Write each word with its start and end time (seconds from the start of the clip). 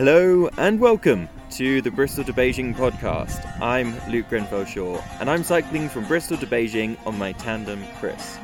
Hello 0.00 0.48
and 0.56 0.80
welcome 0.80 1.28
to 1.50 1.82
the 1.82 1.90
Bristol 1.90 2.24
to 2.24 2.32
Beijing 2.32 2.74
podcast. 2.74 3.44
I'm 3.60 3.94
Luke 4.10 4.30
Grenfell 4.30 4.64
Shaw 4.64 4.98
and 5.20 5.28
I'm 5.28 5.44
cycling 5.44 5.90
from 5.90 6.06
Bristol 6.06 6.38
to 6.38 6.46
Beijing 6.46 6.96
on 7.06 7.18
my 7.18 7.32
tandem 7.32 7.84
Chris. 7.98 8.38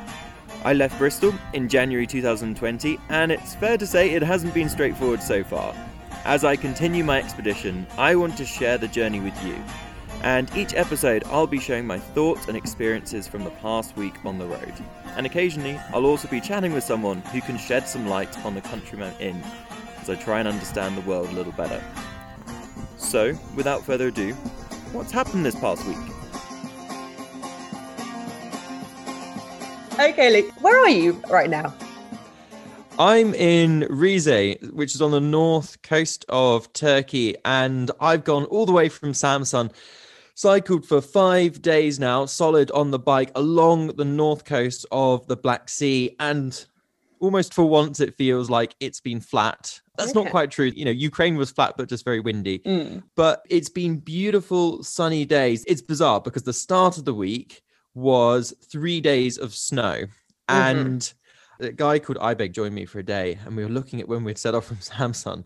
I 0.63 0.73
left 0.73 0.99
Bristol 0.99 1.33
in 1.53 1.67
January 1.67 2.05
2020 2.05 2.99
and 3.09 3.31
it's 3.31 3.55
fair 3.55 3.75
to 3.75 3.87
say 3.87 4.11
it 4.11 4.21
hasn't 4.21 4.53
been 4.53 4.69
straightforward 4.69 5.23
so 5.23 5.43
far. 5.43 5.73
As 6.25 6.43
I 6.45 6.55
continue 6.55 7.03
my 7.03 7.17
expedition, 7.17 7.87
I 7.97 8.13
want 8.13 8.37
to 8.37 8.45
share 8.45 8.77
the 8.77 8.87
journey 8.87 9.19
with 9.19 9.43
you. 9.43 9.55
And 10.21 10.55
each 10.55 10.75
episode, 10.75 11.23
I'll 11.25 11.47
be 11.47 11.59
sharing 11.59 11.87
my 11.87 11.97
thoughts 11.97 12.47
and 12.47 12.55
experiences 12.55 13.27
from 13.27 13.43
the 13.43 13.49
past 13.49 13.97
week 13.97 14.23
on 14.25 14.37
the 14.37 14.45
road. 14.45 14.73
And 15.15 15.25
occasionally, 15.25 15.79
I'll 15.91 16.05
also 16.05 16.27
be 16.27 16.39
chatting 16.39 16.73
with 16.73 16.83
someone 16.83 17.21
who 17.21 17.41
can 17.41 17.57
shed 17.57 17.87
some 17.87 18.07
light 18.07 18.45
on 18.45 18.53
the 18.53 18.61
countryman 18.61 19.15
in 19.19 19.43
as 20.07 20.17
I 20.17 20.21
try 20.21 20.39
and 20.39 20.47
understand 20.47 20.97
the 20.97 21.01
world 21.01 21.29
a 21.29 21.33
little 21.33 21.51
better. 21.53 21.83
So, 22.97 23.37
without 23.55 23.83
further 23.83 24.07
ado, 24.07 24.33
what's 24.93 25.11
happened 25.11 25.45
this 25.45 25.55
past 25.55 25.85
week? 25.85 25.97
Okay, 29.93 30.41
Luke, 30.41 30.53
where 30.61 30.79
are 30.79 30.89
you 30.89 31.13
right 31.29 31.49
now? 31.49 31.73
I'm 32.99 33.33
in 33.35 33.85
Rize, 33.89 34.57
which 34.71 34.95
is 34.95 35.01
on 35.01 35.11
the 35.11 35.19
north 35.19 35.81
coast 35.81 36.25
of 36.29 36.71
Turkey, 36.73 37.35
and 37.45 37.91
I've 37.99 38.23
gone 38.23 38.45
all 38.45 38.65
the 38.65 38.71
way 38.71 38.89
from 38.89 39.11
Samsun, 39.11 39.71
cycled 40.35 40.85
for 40.85 41.01
five 41.01 41.61
days 41.61 41.99
now, 41.99 42.25
solid 42.25 42.71
on 42.71 42.91
the 42.91 42.99
bike 42.99 43.31
along 43.35 43.87
the 43.97 44.05
north 44.05 44.45
coast 44.45 44.85
of 44.91 45.27
the 45.27 45.35
Black 45.35 45.69
Sea, 45.69 46.15
and 46.19 46.65
almost 47.19 47.53
for 47.53 47.65
once 47.65 47.99
it 47.99 48.15
feels 48.17 48.49
like 48.49 48.75
it's 48.79 48.99
been 48.99 49.19
flat. 49.19 49.79
That's 49.97 50.11
okay. 50.11 50.23
not 50.23 50.31
quite 50.31 50.51
true. 50.51 50.71
You 50.75 50.85
know, 50.85 50.91
Ukraine 50.91 51.37
was 51.37 51.51
flat, 51.51 51.75
but 51.77 51.89
just 51.89 52.05
very 52.05 52.19
windy. 52.19 52.59
Mm. 52.59 53.03
But 53.15 53.43
it's 53.49 53.69
been 53.69 53.97
beautiful, 53.97 54.83
sunny 54.83 55.25
days. 55.25 55.65
It's 55.67 55.81
bizarre 55.81 56.21
because 56.21 56.43
the 56.43 56.53
start 56.53 56.97
of 56.97 57.05
the 57.05 57.13
week 57.13 57.61
was 57.93 58.53
three 58.71 59.01
days 59.01 59.37
of 59.37 59.53
snow. 59.53 60.03
Mm-hmm. 60.49 60.79
And 60.79 61.13
a 61.59 61.71
guy 61.71 61.99
called 61.99 62.19
Ibeg 62.19 62.53
joined 62.53 62.75
me 62.75 62.85
for 62.85 62.99
a 62.99 63.03
day, 63.03 63.39
and 63.45 63.55
we 63.55 63.63
were 63.63 63.71
looking 63.71 63.99
at 63.99 64.07
when 64.07 64.23
we'd 64.23 64.37
set 64.37 64.55
off 64.55 64.65
from 64.65 64.77
Samsun. 64.77 65.43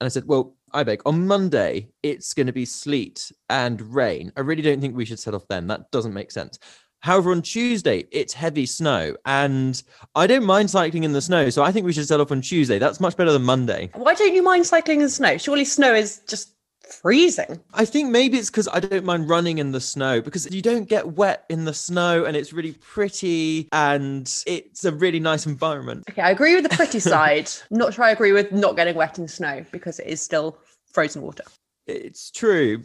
And 0.00 0.06
I 0.06 0.08
said, 0.08 0.24
Well, 0.26 0.54
Ibeg, 0.74 1.00
on 1.06 1.26
Monday, 1.26 1.88
it's 2.02 2.34
going 2.34 2.46
to 2.46 2.52
be 2.52 2.64
sleet 2.64 3.32
and 3.48 3.80
rain. 3.80 4.32
I 4.36 4.40
really 4.40 4.62
don't 4.62 4.80
think 4.80 4.94
we 4.94 5.06
should 5.06 5.18
set 5.18 5.34
off 5.34 5.48
then. 5.48 5.66
That 5.66 5.90
doesn't 5.90 6.12
make 6.12 6.30
sense. 6.30 6.58
However, 7.00 7.30
on 7.30 7.42
Tuesday, 7.42 8.06
it's 8.10 8.32
heavy 8.32 8.66
snow, 8.66 9.14
and 9.24 9.80
I 10.14 10.26
don't 10.26 10.44
mind 10.44 10.70
cycling 10.70 11.04
in 11.04 11.12
the 11.12 11.22
snow. 11.22 11.48
So 11.50 11.62
I 11.62 11.70
think 11.70 11.86
we 11.86 11.92
should 11.92 12.08
set 12.08 12.20
off 12.20 12.32
on 12.32 12.40
Tuesday. 12.40 12.78
That's 12.78 13.00
much 13.00 13.16
better 13.16 13.32
than 13.32 13.44
Monday. 13.44 13.90
Why 13.94 14.14
don't 14.14 14.34
you 14.34 14.42
mind 14.42 14.66
cycling 14.66 15.00
in 15.00 15.08
snow? 15.08 15.38
Surely 15.38 15.64
snow 15.64 15.94
is 15.94 16.20
just 16.28 16.54
freezing. 16.88 17.60
I 17.74 17.84
think 17.84 18.10
maybe 18.10 18.38
it's 18.38 18.50
because 18.50 18.68
I 18.68 18.80
don't 18.80 19.04
mind 19.04 19.28
running 19.28 19.58
in 19.58 19.72
the 19.72 19.80
snow 19.80 20.20
because 20.20 20.52
you 20.52 20.62
don't 20.62 20.88
get 20.88 21.06
wet 21.06 21.44
in 21.48 21.64
the 21.64 21.74
snow 21.74 22.24
and 22.24 22.36
it's 22.36 22.52
really 22.52 22.72
pretty 22.72 23.68
and 23.72 24.22
it's 24.46 24.84
a 24.84 24.92
really 24.92 25.20
nice 25.20 25.46
environment. 25.46 26.04
Okay, 26.10 26.22
I 26.22 26.30
agree 26.30 26.54
with 26.54 26.68
the 26.68 26.74
pretty 26.74 27.00
side. 27.14 27.50
Not 27.70 27.94
sure 27.94 28.04
I 28.04 28.10
agree 28.10 28.32
with 28.32 28.52
not 28.52 28.76
getting 28.76 28.94
wet 28.94 29.18
in 29.18 29.28
snow 29.28 29.64
because 29.70 29.98
it 29.98 30.06
is 30.06 30.22
still 30.22 30.58
frozen 30.92 31.22
water. 31.22 31.44
It's 31.86 32.30
true. 32.30 32.82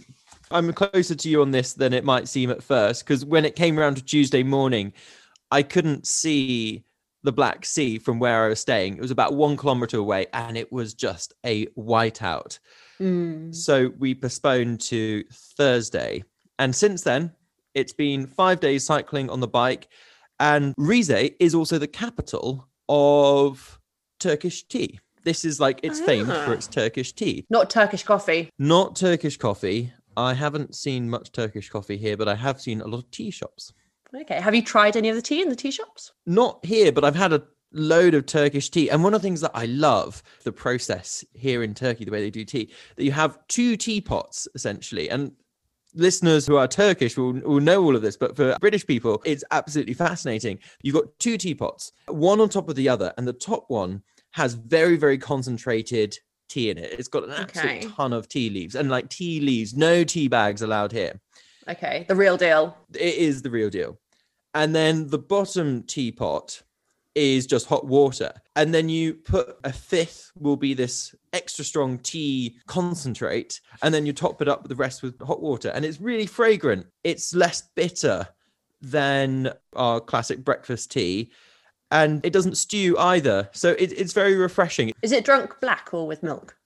I'm 0.53 0.71
closer 0.71 1.15
to 1.15 1.29
you 1.29 1.41
on 1.41 1.51
this 1.51 1.73
than 1.73 1.93
it 1.93 2.05
might 2.05 2.27
seem 2.27 2.51
at 2.51 2.63
first 2.63 3.03
because 3.03 3.25
when 3.25 3.43
it 3.43 3.55
came 3.55 3.79
around 3.79 3.95
to 3.95 4.03
Tuesday 4.03 4.43
morning, 4.43 4.93
I 5.51 5.63
couldn't 5.63 6.05
see 6.07 6.83
the 7.23 7.31
Black 7.31 7.65
Sea 7.65 7.97
from 7.97 8.19
where 8.19 8.45
I 8.45 8.49
was 8.49 8.59
staying. 8.59 8.95
It 8.95 9.01
was 9.01 9.11
about 9.11 9.33
one 9.33 9.57
kilometer 9.57 9.97
away 9.97 10.27
and 10.33 10.55
it 10.55 10.71
was 10.71 10.93
just 10.93 11.33
a 11.45 11.65
whiteout. 11.67 12.59
Mm. 13.01 13.53
So 13.55 13.91
we 13.97 14.13
postponed 14.13 14.81
to 14.81 15.23
Thursday. 15.57 16.23
And 16.59 16.75
since 16.75 17.01
then, 17.01 17.31
it's 17.73 17.93
been 17.93 18.27
five 18.27 18.59
days 18.59 18.85
cycling 18.85 19.29
on 19.29 19.39
the 19.39 19.47
bike. 19.47 19.87
And 20.39 20.75
Rize 20.77 21.09
is 21.39 21.55
also 21.55 21.79
the 21.79 21.87
capital 21.87 22.67
of 22.89 23.79
Turkish 24.19 24.63
tea. 24.67 24.99
This 25.23 25.45
is 25.45 25.59
like 25.59 25.79
it's 25.83 26.01
famed 26.01 26.27
for 26.27 26.33
ah. 26.33 26.51
its 26.51 26.67
Turkish 26.67 27.13
tea. 27.13 27.45
Not 27.49 27.69
Turkish 27.69 28.03
coffee. 28.03 28.49
Not 28.59 28.95
Turkish 28.95 29.37
coffee. 29.37 29.93
I 30.17 30.33
haven't 30.33 30.75
seen 30.75 31.09
much 31.09 31.31
Turkish 31.31 31.69
coffee 31.69 31.97
here, 31.97 32.17
but 32.17 32.27
I 32.27 32.35
have 32.35 32.61
seen 32.61 32.81
a 32.81 32.87
lot 32.87 32.99
of 32.99 33.11
tea 33.11 33.31
shops. 33.31 33.73
Okay. 34.15 34.39
Have 34.39 34.53
you 34.53 34.61
tried 34.61 34.95
any 34.95 35.09
of 35.09 35.15
the 35.15 35.21
tea 35.21 35.41
in 35.41 35.49
the 35.49 35.55
tea 35.55 35.71
shops? 35.71 36.11
Not 36.25 36.63
here, 36.63 36.91
but 36.91 37.03
I've 37.03 37.15
had 37.15 37.33
a 37.33 37.43
load 37.71 38.13
of 38.13 38.25
Turkish 38.25 38.69
tea. 38.69 38.89
And 38.89 39.03
one 39.03 39.13
of 39.13 39.21
the 39.21 39.25
things 39.25 39.41
that 39.41 39.51
I 39.53 39.65
love 39.65 40.21
the 40.43 40.51
process 40.51 41.25
here 41.33 41.63
in 41.63 41.73
Turkey, 41.73 42.05
the 42.05 42.11
way 42.11 42.21
they 42.21 42.29
do 42.29 42.45
tea, 42.45 42.71
that 42.95 43.03
you 43.03 43.11
have 43.11 43.39
two 43.47 43.75
teapots 43.75 44.47
essentially. 44.53 45.09
And 45.09 45.31
listeners 45.95 46.45
who 46.45 46.57
are 46.57 46.67
Turkish 46.67 47.17
will, 47.17 47.33
will 47.33 47.59
know 47.59 47.83
all 47.83 47.95
of 47.95 48.01
this, 48.01 48.17
but 48.17 48.35
for 48.35 48.55
British 48.59 48.85
people, 48.85 49.21
it's 49.25 49.43
absolutely 49.51 49.93
fascinating. 49.93 50.59
You've 50.81 50.95
got 50.95 51.17
two 51.19 51.37
teapots, 51.37 51.91
one 52.07 52.39
on 52.39 52.49
top 52.49 52.69
of 52.69 52.75
the 52.75 52.89
other, 52.89 53.13
and 53.17 53.27
the 53.27 53.33
top 53.33 53.65
one 53.67 54.03
has 54.31 54.53
very, 54.53 54.97
very 54.97 55.17
concentrated 55.17 56.17
tea 56.53 56.69
in 56.69 56.77
it. 56.77 56.95
It's 56.97 57.07
got 57.07 57.23
an 57.23 57.31
absolute 57.31 57.65
okay. 57.65 57.87
ton 57.87 58.13
of 58.13 58.29
tea 58.29 58.49
leaves 58.49 58.75
and 58.75 58.89
like 58.89 59.09
tea 59.09 59.39
leaves, 59.39 59.75
no 59.75 60.03
tea 60.03 60.27
bags 60.27 60.61
allowed 60.61 60.91
here. 60.91 61.19
Okay, 61.67 62.05
the 62.07 62.15
real 62.15 62.37
deal. 62.37 62.77
It 62.93 63.15
is 63.15 63.41
the 63.41 63.49
real 63.49 63.69
deal. 63.69 63.99
And 64.53 64.75
then 64.75 65.07
the 65.07 65.17
bottom 65.17 65.83
teapot 65.83 66.61
is 67.15 67.45
just 67.45 67.67
hot 67.67 67.85
water. 67.85 68.33
And 68.55 68.73
then 68.73 68.89
you 68.89 69.13
put 69.13 69.57
a 69.63 69.71
fifth 69.71 70.31
will 70.37 70.57
be 70.57 70.73
this 70.73 71.15
extra 71.31 71.63
strong 71.63 71.99
tea 71.99 72.57
concentrate. 72.67 73.61
And 73.81 73.93
then 73.93 74.05
you 74.05 74.13
top 74.13 74.41
it 74.41 74.47
up 74.47 74.63
with 74.63 74.69
the 74.69 74.75
rest 74.75 75.03
with 75.03 75.19
hot 75.21 75.41
water. 75.41 75.69
And 75.69 75.85
it's 75.85 76.01
really 76.01 76.25
fragrant. 76.25 76.87
It's 77.03 77.33
less 77.33 77.63
bitter 77.75 78.27
than 78.81 79.51
our 79.75 79.99
classic 79.99 80.43
breakfast 80.43 80.91
tea 80.91 81.31
and 81.93 82.25
it 82.25 82.33
doesn't 82.33 82.57
stew 82.57 82.97
either. 82.97 83.47
So 83.53 83.71
it, 83.71 83.93
it's 83.93 84.11
very 84.11 84.35
refreshing. 84.35 84.91
Is 85.01 85.11
it 85.11 85.23
drunk 85.23 85.61
black 85.61 85.93
or 85.93 86.07
with 86.07 86.23
milk? 86.23 86.57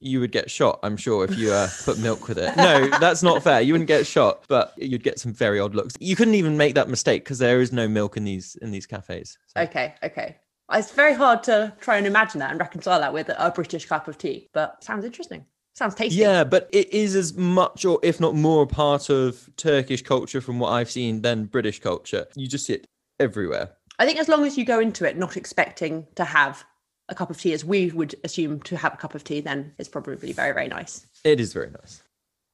You 0.00 0.18
would 0.18 0.32
get 0.32 0.50
shot, 0.50 0.80
I'm 0.82 0.96
sure, 0.96 1.24
if 1.24 1.38
you 1.38 1.52
uh, 1.52 1.68
put 1.84 1.98
milk 1.98 2.26
with 2.26 2.36
it. 2.36 2.56
No, 2.56 2.88
that's 2.98 3.22
not 3.22 3.40
fair. 3.40 3.60
You 3.60 3.74
wouldn't 3.74 3.86
get 3.86 4.04
shot, 4.04 4.42
but 4.48 4.72
you'd 4.76 5.04
get 5.04 5.20
some 5.20 5.32
very 5.32 5.60
odd 5.60 5.76
looks. 5.76 5.94
You 6.00 6.16
couldn't 6.16 6.34
even 6.34 6.56
make 6.56 6.74
that 6.74 6.88
mistake 6.88 7.22
because 7.22 7.38
there 7.38 7.60
is 7.60 7.70
no 7.70 7.86
milk 7.86 8.16
in 8.16 8.24
these 8.24 8.56
in 8.56 8.72
these 8.72 8.84
cafes. 8.84 9.38
So. 9.46 9.62
Okay, 9.62 9.94
okay. 10.02 10.38
It's 10.72 10.90
very 10.90 11.14
hard 11.14 11.44
to 11.44 11.72
try 11.80 11.98
and 11.98 12.06
imagine 12.06 12.40
that 12.40 12.50
and 12.50 12.58
reconcile 12.58 12.98
that 12.98 13.12
with 13.12 13.28
a 13.28 13.52
British 13.54 13.86
cup 13.86 14.08
of 14.08 14.18
tea, 14.18 14.48
but 14.52 14.82
sounds 14.82 15.04
interesting. 15.04 15.44
Sounds 15.74 15.94
tasty. 15.94 16.18
Yeah, 16.18 16.44
but 16.44 16.68
it 16.72 16.92
is 16.92 17.14
as 17.14 17.34
much 17.34 17.84
or 17.84 18.00
if 18.02 18.20
not 18.20 18.34
more 18.34 18.64
a 18.64 18.66
part 18.66 19.08
of 19.08 19.48
Turkish 19.56 20.02
culture 20.02 20.40
from 20.40 20.58
what 20.58 20.70
I've 20.70 20.90
seen 20.90 21.22
than 21.22 21.44
British 21.44 21.80
culture. 21.80 22.26
You 22.34 22.48
just 22.48 22.66
see 22.66 22.74
it 22.74 22.86
everywhere. 23.20 23.70
I 23.98 24.06
think 24.06 24.18
as 24.18 24.28
long 24.28 24.44
as 24.44 24.56
you 24.56 24.64
go 24.64 24.80
into 24.80 25.04
it 25.04 25.16
not 25.16 25.36
expecting 25.36 26.06
to 26.14 26.24
have 26.24 26.64
a 27.08 27.14
cup 27.14 27.30
of 27.30 27.38
tea, 27.38 27.52
as 27.52 27.64
we 27.64 27.90
would 27.90 28.14
assume 28.24 28.60
to 28.62 28.76
have 28.76 28.94
a 28.94 28.96
cup 28.96 29.14
of 29.14 29.24
tea, 29.24 29.40
then 29.40 29.72
it's 29.78 29.88
probably 29.88 30.32
very, 30.32 30.52
very 30.52 30.68
nice. 30.68 31.06
It 31.24 31.40
is 31.40 31.52
very 31.52 31.70
nice. 31.70 32.02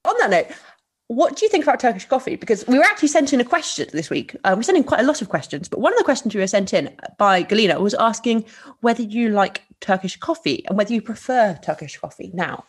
On 0.04 0.14
that 0.18 0.30
note, 0.30 0.56
what 1.08 1.36
do 1.36 1.46
you 1.46 1.50
think 1.50 1.64
about 1.64 1.80
Turkish 1.80 2.04
coffee? 2.04 2.36
Because 2.36 2.66
we 2.66 2.78
were 2.78 2.84
actually 2.84 3.08
sent 3.08 3.32
in 3.32 3.40
a 3.40 3.44
question 3.44 3.88
this 3.92 4.10
week. 4.10 4.36
Uh, 4.44 4.54
we 4.56 4.62
sent 4.62 4.76
in 4.76 4.84
quite 4.84 5.00
a 5.00 5.04
lot 5.04 5.22
of 5.22 5.30
questions, 5.30 5.68
but 5.68 5.80
one 5.80 5.92
of 5.92 5.98
the 5.98 6.04
questions 6.04 6.34
we 6.34 6.40
were 6.40 6.46
sent 6.46 6.74
in 6.74 6.94
by 7.16 7.42
Galina 7.42 7.80
was 7.80 7.94
asking 7.94 8.44
whether 8.80 9.02
you 9.02 9.30
like 9.30 9.62
Turkish 9.80 10.16
coffee 10.16 10.64
and 10.66 10.76
whether 10.76 10.92
you 10.92 11.00
prefer 11.00 11.58
Turkish 11.62 11.96
coffee 11.98 12.30
now. 12.34 12.64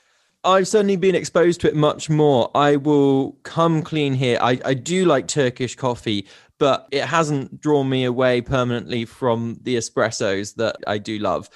I've 0.45 0.69
certainly 0.69 0.95
been 0.95 1.15
exposed 1.15 1.59
to 1.61 1.67
it 1.67 1.75
much 1.75 2.09
more. 2.09 2.49
I 2.55 2.77
will 2.77 3.33
come 3.43 3.81
clean 3.81 4.13
here. 4.13 4.37
I, 4.41 4.57
I 4.63 4.73
do 4.73 5.03
like 5.03 5.27
Turkish 5.27 5.75
coffee, 5.75 6.25
but 6.59 6.87
it 6.91 7.05
hasn't 7.05 7.59
drawn 7.59 7.89
me 7.89 8.03
away 8.03 8.41
permanently 8.41 9.05
from 9.05 9.57
the 9.63 9.77
espressos 9.77 10.55
that 10.55 10.75
I 10.85 10.97
do 10.97 11.17
love. 11.17 11.49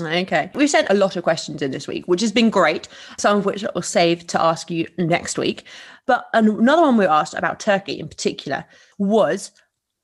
Okay. 0.00 0.50
We've 0.54 0.70
sent 0.70 0.90
a 0.90 0.94
lot 0.94 1.16
of 1.16 1.24
questions 1.24 1.60
in 1.62 1.72
this 1.72 1.88
week, 1.88 2.06
which 2.06 2.20
has 2.20 2.30
been 2.30 2.50
great, 2.50 2.86
some 3.16 3.38
of 3.38 3.44
which 3.44 3.64
I'll 3.74 3.82
save 3.82 4.26
to 4.28 4.40
ask 4.40 4.70
you 4.70 4.86
next 4.96 5.38
week. 5.38 5.64
But 6.06 6.26
another 6.32 6.82
one 6.82 6.96
we 6.96 7.06
asked 7.06 7.34
about 7.34 7.58
Turkey 7.58 7.98
in 7.98 8.08
particular 8.08 8.64
was 8.98 9.50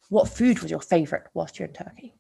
what 0.09 0.29
food 0.29 0.61
was 0.61 0.71
your 0.71 0.81
favorite 0.81 1.25
whilst 1.35 1.59
you're 1.59 1.69
in 1.69 1.75
Turkey? 1.75 2.15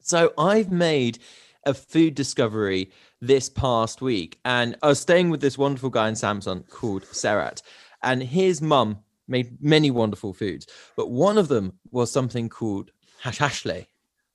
So 0.00 0.32
I've 0.36 0.70
made 0.70 1.20
a 1.64 1.74
food 1.74 2.14
discovery 2.14 2.90
this 3.20 3.48
past 3.48 4.02
week, 4.02 4.38
and 4.44 4.76
I 4.82 4.88
was 4.88 5.00
staying 5.00 5.30
with 5.30 5.40
this 5.40 5.56
wonderful 5.56 5.90
guy 5.90 6.08
in 6.08 6.14
Samsun 6.14 6.68
called 6.68 7.04
Serat, 7.04 7.62
and 8.02 8.20
his 8.22 8.60
mum 8.60 8.98
made 9.28 9.62
many 9.62 9.90
wonderful 9.90 10.32
foods, 10.32 10.66
but 10.96 11.10
one 11.10 11.38
of 11.38 11.48
them 11.48 11.72
was 11.90 12.10
something 12.10 12.48
called 12.48 12.90
hashashle 13.22 13.86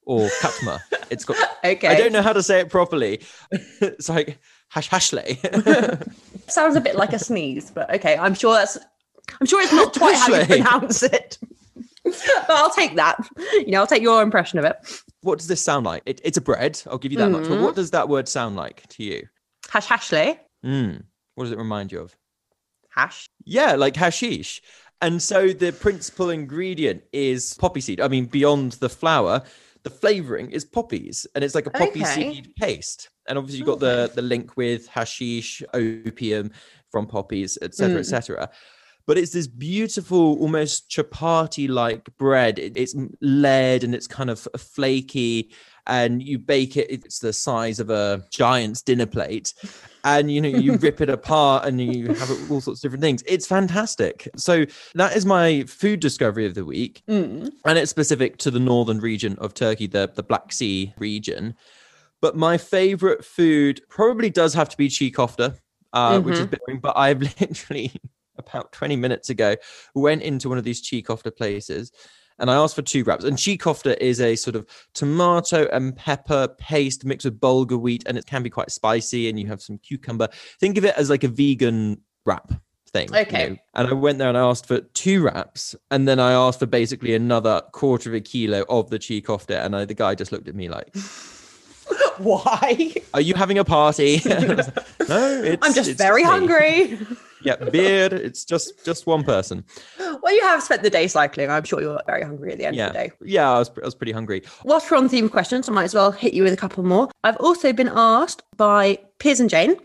or 0.06 0.28
katmer. 0.42 0.80
It's 1.10 1.24
got. 1.24 1.38
okay. 1.63 1.88
I 1.88 1.95
don't 1.95 2.12
know 2.12 2.22
how 2.22 2.34
to 2.34 2.44
say 2.44 2.60
it 2.60 2.69
properly. 2.69 3.22
it's 3.80 4.10
like 4.10 4.39
hash 4.68 4.89
hashashle. 4.89 6.12
Sounds 6.50 6.75
a 6.75 6.81
bit 6.81 6.98
like 6.98 7.13
a 7.13 7.19
sneeze, 7.19 7.72
but 7.72 7.89
okay. 7.95 8.18
I'm 8.18 8.34
sure 8.34 8.54
that's. 8.54 8.78
I'm 9.39 9.48
sure 9.48 9.62
it's 9.62 9.72
not 9.72 9.94
quite 9.94 10.18
how 10.18 10.36
you 10.36 10.45
pronounce 10.45 11.01
it. 11.04 11.38
but 12.04 12.50
I'll 12.50 12.72
take 12.72 12.98
that. 12.98 13.25
You 13.54 13.68
know, 13.68 13.80
I'll 13.80 13.88
take 13.88 14.01
your 14.01 14.22
impression 14.22 14.60
of 14.60 14.66
it. 14.66 14.75
What 15.22 15.38
does 15.38 15.48
this 15.48 15.63
sound 15.63 15.86
like? 15.86 16.04
It, 16.06 16.19
it's 16.25 16.38
a 16.38 16.42
bread. 16.42 16.81
I'll 16.88 16.98
give 16.98 17.13
you 17.13 17.18
that 17.19 17.30
mm. 17.30 17.40
much. 17.40 17.48
But 17.48 17.62
what 17.62 17.72
mm. 17.72 17.78
does 17.78 17.92
that 17.92 18.10
word 18.10 18.28
sound 18.28 18.57
like 18.57 18.86
to 18.90 19.04
you? 19.04 19.28
Hash 19.69 19.88
hashley. 19.88 20.40
Mm. 20.66 21.04
What 21.36 21.45
does 21.45 21.54
it 21.54 21.57
remind 21.57 21.94
you 21.94 22.01
of? 22.01 22.13
Hash. 22.97 23.29
Yeah, 23.45 23.73
like 23.75 23.95
hashish. 23.95 24.61
And 25.01 25.21
so 25.21 25.49
the 25.49 25.71
principal 25.71 26.31
ingredient 26.31 27.03
is 27.13 27.53
poppy 27.59 27.81
seed. 27.81 28.01
I 28.01 28.07
mean, 28.07 28.25
beyond 28.25 28.73
the 28.73 28.89
flour, 28.89 29.44
the 29.83 29.91
flavoring 29.91 30.49
is 30.51 30.65
poppies, 30.65 31.27
and 31.35 31.44
it's 31.44 31.53
like 31.53 31.67
a 31.67 31.69
poppy 31.69 32.01
Okay. 32.01 32.33
seed 32.33 32.55
paste. 32.55 33.09
And 33.27 33.38
obviously, 33.38 33.59
you've 33.59 33.67
got 33.67 33.79
the 33.79 34.11
the 34.15 34.23
link 34.23 34.57
with 34.57 34.88
hashish, 34.88 35.61
opium 35.73 36.51
from 36.91 37.05
poppies, 37.05 37.57
etc., 37.61 37.97
Mm. 37.97 37.99
etc. 37.99 38.49
But 39.05 39.17
it's 39.17 39.31
this 39.31 39.47
beautiful, 39.47 40.38
almost 40.41 40.89
chapati 40.89 41.69
like 41.69 42.09
bread. 42.17 42.57
It- 42.59 42.75
it's 42.75 42.95
layered 43.21 43.83
and 43.83 43.94
it's 43.95 44.07
kind 44.07 44.29
of 44.29 44.47
flaky, 44.57 45.51
and 45.88 46.22
you 46.22 46.38
bake 46.38 46.78
it. 46.78 46.88
It's 46.89 47.19
the 47.19 47.34
size 47.34 47.80
of 47.80 47.89
a 47.89 48.24
giant's 48.31 48.81
dinner 48.81 49.06
plate, 49.06 49.54
and 50.04 50.31
you 50.31 50.39
know 50.42 50.50
you 50.50 50.74
rip 50.88 51.01
it 51.01 51.10
apart 51.10 51.66
and 51.66 51.81
you 51.81 52.07
have 52.13 52.51
all 52.51 52.62
sorts 52.62 52.80
of 52.80 52.81
different 52.84 53.01
things. 53.04 53.24
It's 53.28 53.48
fantastic. 53.48 54.28
So 54.36 54.66
that 54.95 55.16
is 55.16 55.25
my 55.25 55.63
food 55.63 56.00
discovery 56.00 56.45
of 56.45 56.54
the 56.56 56.66
week 56.66 57.01
Mm. 57.07 57.51
and 57.66 57.78
it's 57.78 57.89
specific 57.92 58.38
to 58.38 58.51
the 58.51 58.60
northern 58.60 59.00
region 59.00 59.36
of 59.39 59.54
Turkey, 59.54 59.88
the, 59.88 60.12
the 60.13 60.24
Black 60.24 60.51
Sea 60.54 60.94
region. 60.98 61.56
But 62.22 62.36
my 62.36 62.57
favorite 62.57 63.24
food 63.24 63.81
probably 63.90 64.30
does 64.30 64.54
have 64.56 64.69
to 64.69 64.78
be 64.78 64.88
çiğ 64.90 65.12
köfte, 65.13 65.56
uh, 65.94 66.19
which 66.19 66.40
is 66.40 66.48
boring. 66.48 66.80
But 66.81 66.94
I've 66.98 67.22
literally 67.42 67.92
about 68.38 68.72
20 68.72 68.95
minutes 68.95 69.30
ago 69.30 69.56
went 69.95 70.22
into 70.24 70.50
one 70.50 70.57
of 70.57 70.63
these 70.63 70.81
çiğ 70.81 71.04
köfte 71.04 71.31
places 71.36 71.92
and 72.39 72.50
I 72.51 72.56
asked 72.56 72.75
for 72.75 72.81
two 72.81 73.04
wraps. 73.04 73.24
And 73.25 73.38
çiğ 73.38 73.57
köfte 73.57 73.95
is 74.01 74.19
a 74.22 74.36
sort 74.36 74.56
of 74.56 74.66
tomato 74.94 75.68
and 75.72 75.95
pepper 75.95 76.48
paste 76.57 77.06
mixed 77.06 77.25
with 77.25 77.39
bulgur 77.39 77.80
wheat, 77.80 78.04
and 78.07 78.18
it 78.18 78.25
can 78.25 78.44
be 78.44 78.50
quite 78.50 78.72
spicy. 78.72 79.30
And 79.30 79.39
you 79.39 79.48
have 79.48 79.62
some 79.62 79.78
cucumber. 79.80 80.28
Think 80.60 80.78
of 80.78 80.86
it 80.86 80.95
as 80.98 81.10
like 81.10 81.24
a 81.24 81.28
vegan 81.30 81.98
wrap 82.25 82.51
thing. 82.92 83.10
you 83.13 83.19
Okay. 83.19 83.50
know. 83.50 83.57
And 83.74 83.88
I 83.89 83.94
went 83.94 84.18
there 84.18 84.30
and 84.30 84.38
I 84.38 84.42
asked 84.42 84.66
for 84.68 84.80
two 84.94 85.22
wraps, 85.24 85.75
and 85.92 86.07
then 86.07 86.19
I 86.19 86.31
asked 86.34 86.60
for 86.60 86.66
basically 86.68 87.13
another 87.16 87.62
quarter 87.72 88.10
of 88.10 88.16
a 88.16 88.22
kilo 88.22 88.63
of 88.69 88.90
the 88.90 89.00
çiğ 89.00 89.22
köfte, 89.24 89.56
and 89.66 89.75
I, 89.75 89.86
the 89.86 89.94
guy 89.94 90.16
just 90.16 90.31
looked 90.31 90.48
at 90.48 90.56
me 90.56 90.69
like, 90.69 90.90
Why? 92.18 92.94
"Are 93.13 93.22
you 93.22 93.33
having 93.36 93.57
a 93.60 93.63
party?" 93.63 94.22
I 94.25 94.56
was 94.56 94.68
like, 94.75 95.10
no, 95.10 95.42
it's. 95.44 95.66
I'm 95.66 95.74
just 95.74 95.92
very 95.98 96.24
me." 96.24 96.30
hungry. 96.30 96.98
Yeah, 97.42 97.56
beard. 97.56 98.13
It's 98.13 98.44
just 98.45 98.84
just 98.86 99.06
one 99.06 99.24
person. 99.24 99.63
well, 100.00 100.34
you 100.34 100.42
have 100.42 100.63
spent 100.63 100.84
the 100.84 100.89
day 100.89 101.07
cycling. 101.07 101.50
I'm 101.50 101.63
sure 101.63 101.81
you're 101.81 102.01
very 102.06 102.24
hungry 102.24 102.51
at 102.51 102.57
the 102.57 102.66
end 102.66 102.75
Yeah, 102.75 102.88
of 102.88 102.94
the 102.94 103.00
day. 103.00 103.12
yeah. 103.24 103.51
I 103.51 103.60
was 103.60 103.72
I 103.81 103.86
was 103.86 103.95
pretty 103.95 104.12
hungry. 104.12 104.44
Whilst 104.63 104.89
we're 104.89 104.98
on 104.98 105.10
theme 105.10 105.30
questions, 105.30 105.69
I 105.69 105.72
might 105.72 105.86
as 105.86 105.94
well 105.94 106.12
hit 106.12 106.34
you 106.34 106.44
with 106.44 106.54
a 106.54 106.57
couple 106.57 106.84
more. 106.84 107.10
I've 107.24 107.38
also 107.38 107.74
been 107.74 107.92
asked 107.94 108.44
by 108.56 109.00
Piers 109.19 109.39
and 109.39 109.50
Jane, 109.50 109.78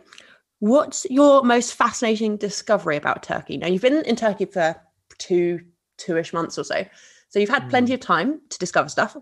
what's 0.61 1.07
your 1.11 1.43
most 1.43 1.75
fascinating 1.75 2.37
discovery 2.37 2.97
about 2.97 3.23
Turkey? 3.23 3.57
Now, 3.57 3.67
you've 3.67 3.83
been 3.83 4.05
in 4.05 4.17
Turkey 4.17 4.45
for 4.45 4.77
two, 5.19 5.61
two-ish 5.99 6.33
months 6.33 6.57
or 6.57 6.65
so. 6.65 6.85
So 7.29 7.39
you've 7.39 7.49
had 7.49 7.69
plenty 7.69 7.93
hmm. 7.93 7.95
of 7.95 8.01
time 8.01 8.41
to 8.51 8.59
discover 8.59 8.89
stuff. 8.89 9.17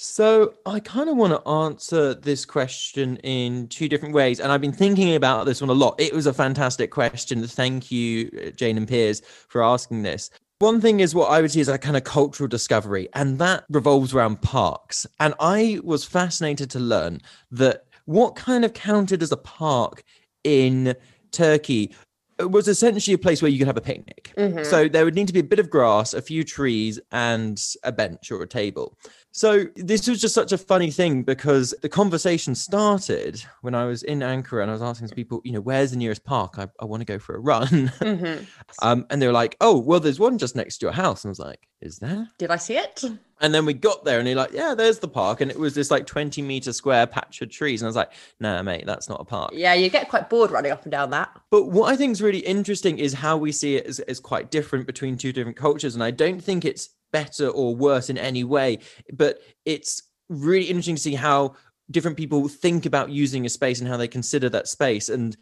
So 0.00 0.54
I 0.64 0.78
kind 0.78 1.10
of 1.10 1.16
want 1.16 1.32
to 1.32 1.50
answer 1.50 2.14
this 2.14 2.44
question 2.44 3.16
in 3.24 3.66
two 3.66 3.88
different 3.88 4.14
ways, 4.14 4.38
and 4.38 4.52
I've 4.52 4.60
been 4.60 4.72
thinking 4.72 5.16
about 5.16 5.44
this 5.44 5.60
one 5.60 5.70
a 5.70 5.72
lot. 5.72 5.96
It 5.98 6.14
was 6.14 6.26
a 6.26 6.32
fantastic 6.32 6.92
question. 6.92 7.44
Thank 7.44 7.90
you, 7.90 8.30
uh, 8.38 8.50
Jane 8.50 8.76
and 8.76 8.86
Piers, 8.86 9.22
for 9.48 9.60
asking 9.60 10.02
this. 10.02 10.30
One 10.60 10.80
thing 10.80 11.00
is 11.00 11.16
what 11.16 11.32
I 11.32 11.40
would 11.40 11.50
see 11.50 11.60
as 11.60 11.66
a 11.66 11.78
kind 11.78 11.96
of 11.96 12.04
cultural 12.04 12.46
discovery, 12.46 13.08
and 13.14 13.40
that 13.40 13.64
revolves 13.70 14.14
around 14.14 14.40
parks. 14.40 15.04
And 15.18 15.34
I 15.40 15.80
was 15.82 16.04
fascinated 16.04 16.70
to 16.70 16.78
learn 16.78 17.20
that 17.50 17.86
what 18.04 18.36
kind 18.36 18.64
of 18.64 18.74
counted 18.74 19.20
as 19.20 19.32
a 19.32 19.36
park 19.36 20.04
in 20.44 20.94
Turkey 21.32 21.92
was 22.38 22.68
essentially 22.68 23.14
a 23.14 23.18
place 23.18 23.42
where 23.42 23.50
you 23.50 23.58
could 23.58 23.66
have 23.66 23.76
a 23.76 23.80
picnic. 23.80 24.32
So 24.62 24.86
there 24.88 25.04
would 25.04 25.16
need 25.16 25.26
to 25.26 25.32
be 25.32 25.40
a 25.40 25.44
bit 25.44 25.58
of 25.58 25.68
grass, 25.68 26.14
a 26.14 26.22
few 26.22 26.44
trees, 26.44 27.00
and 27.10 27.60
a 27.82 27.90
bench 27.90 28.30
or 28.30 28.40
a 28.40 28.46
table. 28.46 28.96
So 29.32 29.66
this 29.76 30.08
was 30.08 30.20
just 30.20 30.34
such 30.34 30.52
a 30.52 30.58
funny 30.58 30.90
thing 30.90 31.22
because 31.22 31.74
the 31.82 31.88
conversation 31.88 32.54
started 32.54 33.42
when 33.60 33.74
I 33.74 33.84
was 33.84 34.02
in 34.02 34.20
Ankara 34.20 34.62
and 34.62 34.70
I 34.70 34.74
was 34.74 34.82
asking 34.82 35.08
people, 35.10 35.40
you 35.44 35.52
know, 35.52 35.60
where's 35.60 35.90
the 35.90 35.96
nearest 35.96 36.24
park? 36.24 36.54
I, 36.58 36.68
I 36.80 36.86
want 36.86 37.02
to 37.02 37.04
go 37.04 37.18
for 37.18 37.36
a 37.36 37.40
run. 37.40 37.68
Mm-hmm. 37.68 38.44
um, 38.82 39.06
and 39.10 39.20
they 39.20 39.26
were 39.26 39.32
like, 39.32 39.56
oh, 39.60 39.78
well, 39.78 40.00
there's 40.00 40.18
one 40.18 40.38
just 40.38 40.56
next 40.56 40.78
to 40.78 40.86
your 40.86 40.92
house. 40.92 41.24
And 41.24 41.28
I 41.28 41.32
was 41.32 41.38
like, 41.38 41.68
is 41.80 41.98
there? 41.98 42.28
Did 42.38 42.50
I 42.50 42.56
see 42.56 42.76
it? 42.76 43.04
And 43.40 43.54
then 43.54 43.64
we 43.64 43.74
got 43.74 44.04
there 44.04 44.18
and 44.18 44.26
they're 44.26 44.34
like, 44.34 44.52
yeah, 44.52 44.74
there's 44.74 44.98
the 44.98 45.08
park. 45.08 45.40
And 45.40 45.50
it 45.50 45.58
was 45.58 45.74
this 45.74 45.90
like 45.90 46.06
20 46.06 46.42
meter 46.42 46.72
square 46.72 47.06
patch 47.06 47.40
of 47.40 47.50
trees. 47.50 47.82
And 47.82 47.86
I 47.86 47.90
was 47.90 47.96
like, 47.96 48.12
nah, 48.40 48.62
mate, 48.62 48.86
that's 48.86 49.08
not 49.08 49.20
a 49.20 49.24
park. 49.24 49.52
Yeah, 49.54 49.74
you 49.74 49.88
get 49.88 50.08
quite 50.08 50.28
bored 50.28 50.50
running 50.50 50.72
up 50.72 50.82
and 50.82 50.90
down 50.90 51.10
that. 51.10 51.30
But 51.50 51.66
what 51.66 51.92
I 51.92 51.96
think 51.96 52.12
is 52.12 52.22
really 52.22 52.40
interesting 52.40 52.98
is 52.98 53.12
how 53.12 53.36
we 53.36 53.52
see 53.52 53.76
it 53.76 53.86
as, 53.86 54.00
as 54.00 54.18
quite 54.18 54.50
different 54.50 54.86
between 54.86 55.16
two 55.16 55.32
different 55.32 55.56
cultures. 55.56 55.94
And 55.94 56.02
I 56.02 56.10
don't 56.10 56.42
think 56.42 56.64
it's 56.64 56.90
better 57.12 57.48
or 57.48 57.74
worse 57.74 58.10
in 58.10 58.18
any 58.18 58.44
way, 58.44 58.78
but 59.12 59.40
it's 59.64 60.02
really 60.28 60.66
interesting 60.66 60.96
to 60.96 61.02
see 61.02 61.14
how 61.14 61.54
different 61.90 62.16
people 62.16 62.48
think 62.48 62.84
about 62.86 63.10
using 63.10 63.46
a 63.46 63.48
space 63.48 63.80
and 63.80 63.88
how 63.88 63.96
they 63.96 64.08
consider 64.08 64.48
that 64.50 64.68
space. 64.68 65.08
And 65.08 65.36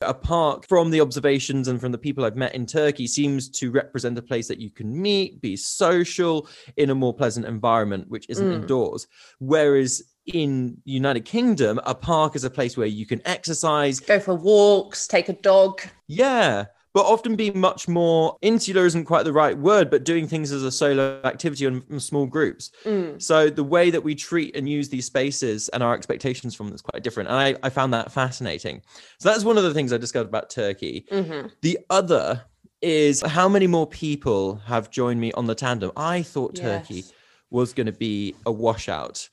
a 0.00 0.14
park, 0.14 0.66
from 0.66 0.90
the 0.90 1.00
observations 1.00 1.68
and 1.68 1.80
from 1.80 1.92
the 1.92 1.98
people 1.98 2.24
I've 2.24 2.36
met 2.36 2.54
in 2.54 2.66
Turkey, 2.66 3.06
seems 3.06 3.48
to 3.50 3.70
represent 3.70 4.18
a 4.18 4.22
place 4.22 4.48
that 4.48 4.58
you 4.60 4.70
can 4.70 5.00
meet, 5.00 5.40
be 5.40 5.56
social 5.56 6.48
in 6.76 6.90
a 6.90 6.94
more 6.94 7.14
pleasant 7.14 7.46
environment, 7.46 8.08
which 8.08 8.26
isn't 8.28 8.48
Mm. 8.48 8.54
indoors. 8.62 9.06
Whereas 9.38 10.02
in 10.26 10.78
United 10.84 11.24
Kingdom, 11.26 11.80
a 11.84 11.94
park 11.94 12.34
is 12.34 12.44
a 12.44 12.50
place 12.50 12.76
where 12.76 12.86
you 12.86 13.06
can 13.06 13.20
exercise, 13.26 14.00
Go 14.00 14.18
for 14.18 14.34
walks, 14.34 15.06
take 15.06 15.28
a 15.28 15.34
dog. 15.34 15.82
yeah, 16.08 16.64
but 16.94 17.04
often 17.04 17.34
be 17.34 17.50
much 17.50 17.88
more 17.88 18.38
insular 18.40 18.86
isn't 18.86 19.04
quite 19.04 19.24
the 19.24 19.32
right 19.32 19.58
word, 19.58 19.90
but 19.90 20.04
doing 20.04 20.28
things 20.28 20.52
as 20.52 20.62
a 20.62 20.70
solo 20.70 21.20
activity 21.24 21.66
in 21.66 22.00
small 22.00 22.24
groups. 22.24 22.70
Mm. 22.84 23.20
So 23.20 23.50
the 23.50 23.64
way 23.64 23.90
that 23.90 24.02
we 24.02 24.14
treat 24.14 24.54
and 24.56 24.68
use 24.68 24.88
these 24.88 25.04
spaces 25.06 25.68
and 25.70 25.82
our 25.82 25.92
expectations 25.92 26.54
from 26.54 26.66
them 26.66 26.74
is 26.76 26.82
quite 26.82 27.02
different. 27.02 27.28
And 27.28 27.36
I, 27.38 27.56
I 27.64 27.68
found 27.68 27.92
that 27.92 28.12
fascinating. 28.12 28.80
So 29.18 29.28
that's 29.28 29.44
one 29.44 29.58
of 29.58 29.64
the 29.64 29.74
things 29.74 29.92
I 29.92 29.98
discovered 29.98 30.28
about 30.28 30.50
Turkey. 30.50 31.06
hmm 31.10 31.48
The 31.62 31.78
other 31.90 32.44
is 32.80 33.22
how 33.22 33.48
many 33.48 33.66
more 33.66 33.88
people 33.88 34.56
have 34.66 34.90
joined 34.90 35.20
me 35.20 35.32
on 35.32 35.46
the 35.46 35.54
tandem. 35.54 35.90
I 35.96 36.22
thought 36.22 36.54
Turkey 36.54 36.94
Yes. 36.96 37.12
was 37.50 37.72
going 37.72 37.86
to 37.86 37.92
be 37.92 38.34
a 38.46 38.52
washout. 38.52 39.28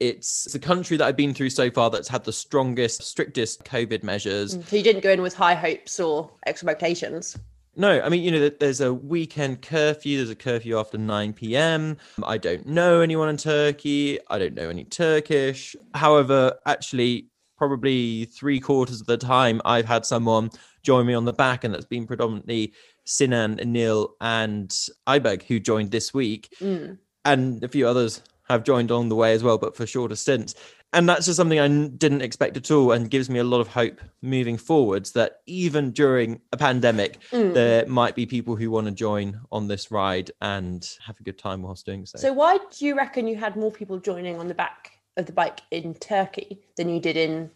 It's 0.00 0.44
the 0.52 0.58
country 0.58 0.96
that 0.96 1.04
I've 1.06 1.16
been 1.16 1.34
through 1.34 1.50
so 1.50 1.70
far 1.70 1.90
that's 1.90 2.08
had 2.08 2.24
the 2.24 2.32
strongest, 2.32 3.02
strictest 3.02 3.64
COVID 3.64 4.02
measures. 4.04 4.56
So 4.66 4.76
you 4.76 4.82
didn't 4.82 5.02
go 5.02 5.10
in 5.10 5.22
with 5.22 5.34
high 5.34 5.54
hopes 5.54 5.98
or 5.98 6.30
expectations. 6.46 7.36
No, 7.74 8.00
I 8.00 8.08
mean, 8.08 8.22
you 8.22 8.30
know, 8.30 8.48
there's 8.48 8.80
a 8.80 8.92
weekend 8.92 9.62
curfew. 9.62 10.16
There's 10.18 10.30
a 10.30 10.34
curfew 10.36 10.78
after 10.78 10.98
9 10.98 11.32
p.m. 11.32 11.96
I 12.24 12.36
don't 12.38 12.66
know 12.66 13.00
anyone 13.00 13.28
in 13.28 13.36
Turkey. 13.36 14.18
I 14.30 14.38
don't 14.38 14.54
know 14.54 14.68
any 14.68 14.84
Turkish. 14.84 15.76
However, 15.94 16.58
actually, 16.66 17.28
probably 17.56 18.24
three 18.26 18.58
quarters 18.60 19.00
of 19.00 19.06
the 19.06 19.16
time, 19.16 19.60
I've 19.64 19.84
had 19.86 20.06
someone 20.06 20.50
join 20.82 21.06
me 21.06 21.14
on 21.14 21.24
the 21.24 21.32
back, 21.32 21.64
and 21.64 21.72
that's 21.74 21.84
been 21.84 22.06
predominantly 22.06 22.72
Sinan, 23.04 23.56
Anil, 23.56 24.10
and 24.20 24.70
Ibeg, 25.08 25.42
who 25.44 25.58
joined 25.60 25.90
this 25.90 26.12
week 26.14 26.48
Mm. 26.60 26.98
and 27.24 27.62
a 27.64 27.68
few 27.68 27.86
others 27.86 28.22
have 28.48 28.64
joined 28.64 28.90
along 28.90 29.08
the 29.08 29.16
way 29.16 29.32
as 29.34 29.42
well, 29.42 29.58
but 29.58 29.76
for 29.76 29.86
shorter 29.86 30.16
stints. 30.16 30.54
And 30.94 31.06
that's 31.06 31.26
just 31.26 31.36
something 31.36 31.60
I 31.60 31.68
didn't 31.68 32.22
expect 32.22 32.56
at 32.56 32.70
all, 32.70 32.92
and 32.92 33.10
gives 33.10 33.28
me 33.28 33.38
a 33.38 33.44
lot 33.44 33.60
of 33.60 33.68
hope 33.68 34.00
moving 34.22 34.56
forwards 34.56 35.12
that 35.12 35.40
even 35.46 35.90
during 35.90 36.40
a 36.52 36.56
pandemic, 36.56 37.18
Mm. 37.30 37.52
there 37.52 37.86
might 37.86 38.14
be 38.14 38.24
people 38.24 38.56
who 38.56 38.70
want 38.70 38.86
to 38.86 38.92
join 38.92 39.38
on 39.52 39.68
this 39.68 39.90
ride 39.90 40.30
and 40.40 40.88
have 41.06 41.20
a 41.20 41.22
good 41.22 41.38
time 41.38 41.62
whilst 41.62 41.84
doing 41.84 42.06
so. 42.06 42.18
So 42.18 42.32
why 42.32 42.58
do 42.76 42.86
you 42.86 42.96
reckon 42.96 43.28
you 43.28 43.36
had 43.36 43.54
more 43.54 43.70
people 43.70 43.98
joining 43.98 44.38
on 44.38 44.48
the 44.48 44.54
back 44.54 44.92
of 45.18 45.26
the 45.26 45.32
bike 45.32 45.60
in 45.70 45.92
Turkey 45.94 46.62
than 46.76 46.88
you 46.88 47.00
did 47.00 47.18
in, 47.18 47.50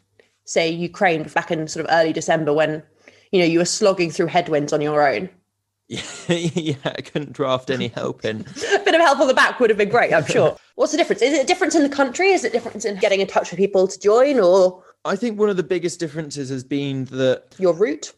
say, 0.45 0.69
Ukraine 0.69 1.23
back 1.23 1.51
in 1.51 1.67
sort 1.69 1.87
of 1.87 1.93
early 1.93 2.13
December 2.13 2.53
when, 2.53 2.83
you 3.31 3.41
know, 3.41 3.47
you 3.47 3.61
were 3.61 3.65
slogging 3.65 4.11
through 4.11 4.27
headwinds 4.27 4.75
on 4.75 4.83
your 4.83 5.09
own? 5.09 5.31
yeah, 6.29 6.77
I 6.85 7.03
couldn't 7.03 7.33
draft 7.33 7.71
any 7.71 7.89
help 7.89 8.25
in. 8.25 8.41
A 8.41 8.79
bit 8.85 8.95
of 8.95 9.01
help 9.01 9.21
on 9.21 9.29
the 9.29 9.35
back 9.35 9.61
would 9.61 9.71
have 9.71 9.79
been 9.79 9.91
great, 9.91 10.13
I'm 10.13 10.25
sure. 10.25 10.57
What's 10.77 10.93
the 10.93 10.99
difference? 10.99 11.21
Is 11.23 11.35
it 11.35 11.45
a 11.45 11.47
difference 11.47 11.75
in 11.75 11.83
the 11.83 11.95
country? 11.95 12.29
Is 12.29 12.45
it 12.45 12.49
a 12.49 12.53
difference 12.53 12.85
in 12.85 12.99
getting 12.99 13.21
in 13.21 13.27
touch 13.27 13.51
with 13.51 13.59
people 13.59 13.87
to 13.87 14.01
join 14.01 14.41
or 14.41 14.83
I 15.05 15.17
think 15.17 15.39
one 15.39 15.51
of 15.51 15.57
the 15.57 15.63
biggest 15.63 16.01
differences 16.01 16.49
has 16.49 16.65
been 16.65 17.05
that 17.07 17.55
your 17.59 17.75
route? 17.75 18.13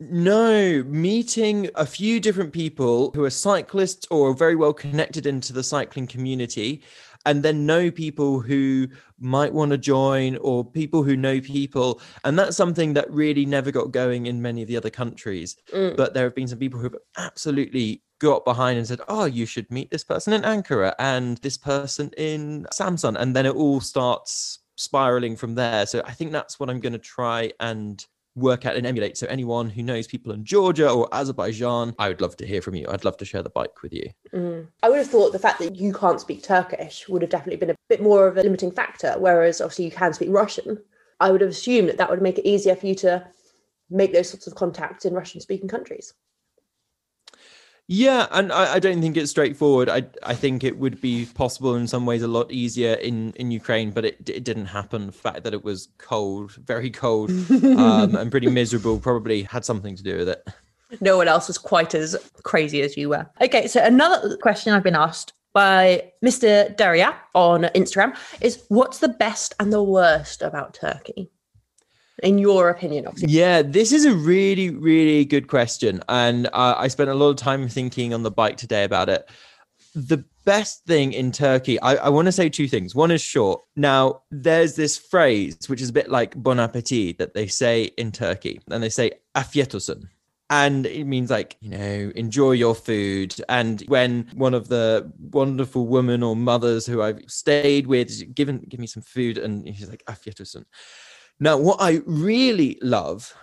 No, 0.00 0.82
meeting 0.84 1.68
a 1.74 1.84
few 1.84 2.20
different 2.20 2.54
people 2.54 3.10
who 3.14 3.22
are 3.24 3.30
cyclists 3.30 4.06
or 4.10 4.32
very 4.32 4.56
well 4.56 4.72
connected 4.72 5.26
into 5.26 5.52
the 5.52 5.62
cycling 5.62 6.06
community, 6.06 6.82
and 7.26 7.42
then 7.42 7.66
know 7.66 7.90
people 7.90 8.40
who 8.40 8.88
might 9.18 9.52
want 9.52 9.70
to 9.72 9.78
join 9.78 10.36
or 10.38 10.64
people 10.64 11.02
who 11.02 11.16
know 11.16 11.40
people. 11.40 12.00
And 12.24 12.38
that's 12.38 12.56
something 12.56 12.94
that 12.94 13.10
really 13.10 13.44
never 13.44 13.70
got 13.70 13.92
going 13.92 14.26
in 14.26 14.40
many 14.40 14.62
of 14.62 14.68
the 14.68 14.76
other 14.76 14.90
countries. 14.90 15.56
Mm. 15.72 15.96
But 15.96 16.14
there 16.14 16.24
have 16.24 16.34
been 16.34 16.48
some 16.48 16.58
people 16.58 16.78
who 16.78 16.84
have 16.84 16.96
absolutely 17.18 18.02
got 18.20 18.44
behind 18.44 18.78
and 18.78 18.86
said, 18.86 19.00
Oh, 19.08 19.24
you 19.24 19.46
should 19.46 19.70
meet 19.70 19.90
this 19.90 20.04
person 20.04 20.32
in 20.32 20.42
Ankara 20.42 20.94
and 20.98 21.38
this 21.38 21.58
person 21.58 22.10
in 22.16 22.66
Samsun. 22.72 23.16
And 23.18 23.36
then 23.36 23.46
it 23.46 23.54
all 23.54 23.80
starts 23.80 24.60
spiraling 24.76 25.36
from 25.36 25.54
there. 25.54 25.86
So 25.86 26.02
I 26.06 26.12
think 26.12 26.32
that's 26.32 26.58
what 26.58 26.70
I'm 26.70 26.80
going 26.80 26.94
to 26.94 26.98
try 26.98 27.52
and 27.60 28.04
work 28.34 28.66
out 28.66 28.76
and 28.76 28.86
emulate. 28.86 29.16
So 29.16 29.26
anyone 29.26 29.70
who 29.70 29.82
knows 29.82 30.06
people 30.06 30.32
in 30.32 30.44
Georgia 30.44 30.90
or 30.90 31.08
Azerbaijan, 31.12 31.94
I 31.98 32.08
would 32.08 32.20
love 32.20 32.36
to 32.36 32.46
hear 32.46 32.62
from 32.62 32.74
you. 32.74 32.86
I'd 32.88 33.04
love 33.04 33.16
to 33.18 33.24
share 33.24 33.42
the 33.42 33.50
bike 33.50 33.82
with 33.82 33.92
you. 33.92 34.10
Mm. 34.32 34.68
I 34.82 34.88
would 34.88 34.98
have 34.98 35.08
thought 35.08 35.32
the 35.32 35.38
fact 35.38 35.58
that 35.60 35.76
you 35.76 35.92
can't 35.92 36.20
speak 36.20 36.42
Turkish 36.42 37.08
would 37.08 37.22
have 37.22 37.30
definitely 37.30 37.56
been 37.56 37.70
a 37.70 37.76
bit 37.88 38.02
more 38.02 38.26
of 38.26 38.36
a 38.36 38.42
limiting 38.42 38.70
factor, 38.70 39.14
whereas 39.18 39.60
obviously 39.60 39.86
you 39.86 39.90
can 39.90 40.12
speak 40.12 40.30
Russian. 40.30 40.78
I 41.18 41.30
would 41.30 41.40
have 41.40 41.50
assumed 41.50 41.88
that 41.88 41.98
that 41.98 42.10
would 42.10 42.22
make 42.22 42.38
it 42.38 42.48
easier 42.48 42.74
for 42.74 42.86
you 42.86 42.94
to 42.96 43.26
make 43.90 44.12
those 44.12 44.30
sorts 44.30 44.46
of 44.46 44.54
contacts 44.54 45.04
in 45.04 45.14
Russian 45.14 45.40
speaking 45.40 45.68
countries. 45.68 46.14
Yeah, 47.92 48.28
and 48.30 48.52
I, 48.52 48.74
I, 48.74 48.78
don't 48.78 49.00
think 49.00 49.16
it's 49.16 49.32
straightforward. 49.32 49.88
I 49.88 50.04
I 50.22 50.32
think 50.32 50.62
it 50.62 50.78
would 50.78 51.00
be 51.00 51.26
possible 51.26 51.74
in 51.74 51.88
some 51.88 52.06
ways 52.06 52.22
a 52.22 52.28
lot 52.28 52.52
easier 52.52 52.92
in 52.94 53.32
in 53.32 53.50
Ukraine, 53.50 53.90
but 53.90 54.04
it 54.04 54.30
it 54.30 54.44
didn't 54.44 54.66
happen. 54.66 55.06
The 55.06 55.12
fact 55.12 55.42
that 55.42 55.52
it 55.52 55.64
was 55.64 55.88
cold, 55.98 56.52
very 56.52 56.88
cold, 56.88 57.30
um, 57.50 58.14
and 58.14 58.30
pretty 58.30 58.46
miserable, 58.46 59.00
probably 59.00 59.42
had 59.42 59.64
something 59.64 59.96
to 59.96 60.04
do 60.04 60.18
with 60.18 60.28
it. 60.28 60.46
No 61.00 61.16
one 61.16 61.26
else 61.26 61.48
was 61.48 61.58
quite 61.58 61.92
as 61.96 62.16
crazy 62.44 62.80
as 62.82 62.96
you 62.96 63.08
were. 63.08 63.26
Okay, 63.40 63.66
so 63.66 63.82
another 63.82 64.36
question 64.36 64.72
I've 64.72 64.84
been 64.84 64.94
asked 64.94 65.32
by 65.52 66.12
Mr. 66.24 66.76
Daria 66.76 67.16
on 67.34 67.62
Instagram 67.74 68.16
is 68.40 68.62
what's 68.68 69.00
the 69.00 69.08
best 69.08 69.52
and 69.58 69.72
the 69.72 69.82
worst 69.82 70.42
about 70.42 70.74
Turkey? 70.74 71.28
In 72.22 72.38
your 72.38 72.68
opinion 72.68 73.06
obviously? 73.06 73.32
yeah 73.32 73.62
this 73.62 73.92
is 73.92 74.04
a 74.04 74.14
really 74.14 74.70
really 74.70 75.24
good 75.24 75.48
question 75.48 76.02
and 76.08 76.46
uh, 76.48 76.74
i 76.76 76.88
spent 76.88 77.10
a 77.10 77.14
lot 77.14 77.30
of 77.30 77.36
time 77.36 77.68
thinking 77.68 78.12
on 78.14 78.22
the 78.22 78.30
bike 78.30 78.56
today 78.56 78.84
about 78.84 79.08
it. 79.08 79.28
The 79.94 80.24
best 80.44 80.84
thing 80.84 81.12
in 81.12 81.32
turkey 81.32 81.80
i, 81.80 81.96
I 81.96 82.08
want 82.08 82.26
to 82.26 82.32
say 82.32 82.48
two 82.48 82.68
things. 82.68 82.94
One 82.94 83.10
is 83.10 83.20
short. 83.20 83.62
Now 83.76 84.22
there's 84.30 84.76
this 84.76 84.96
phrase 84.96 85.58
which 85.66 85.80
is 85.80 85.90
a 85.90 85.92
bit 85.92 86.10
like 86.10 86.40
bon 86.40 86.60
appetit 86.60 87.18
that 87.18 87.34
they 87.34 87.46
say 87.46 87.84
in 87.96 88.12
turkey 88.12 88.60
and 88.70 88.82
they 88.82 88.88
say 88.88 89.12
afiyet 89.34 89.74
olsun. 89.74 90.04
And 90.48 90.86
it 90.86 91.04
means 91.04 91.30
like 91.30 91.56
you 91.60 91.70
know 91.70 92.12
enjoy 92.14 92.52
your 92.52 92.74
food. 92.74 93.34
And 93.48 93.82
when 93.86 94.28
one 94.34 94.54
of 94.54 94.68
the 94.68 95.12
wonderful 95.18 95.86
women 95.86 96.22
or 96.22 96.34
mothers 96.36 96.86
who 96.86 97.02
i've 97.02 97.20
stayed 97.28 97.86
with 97.86 98.34
given 98.34 98.64
give 98.68 98.80
me 98.80 98.86
some 98.86 99.02
food 99.02 99.38
and 99.38 99.66
she's 99.76 99.88
like 99.88 100.04
afiyet 100.08 100.40
now, 101.40 101.56
what 101.56 101.80
I 101.80 102.02
really 102.06 102.78
love 102.82 103.34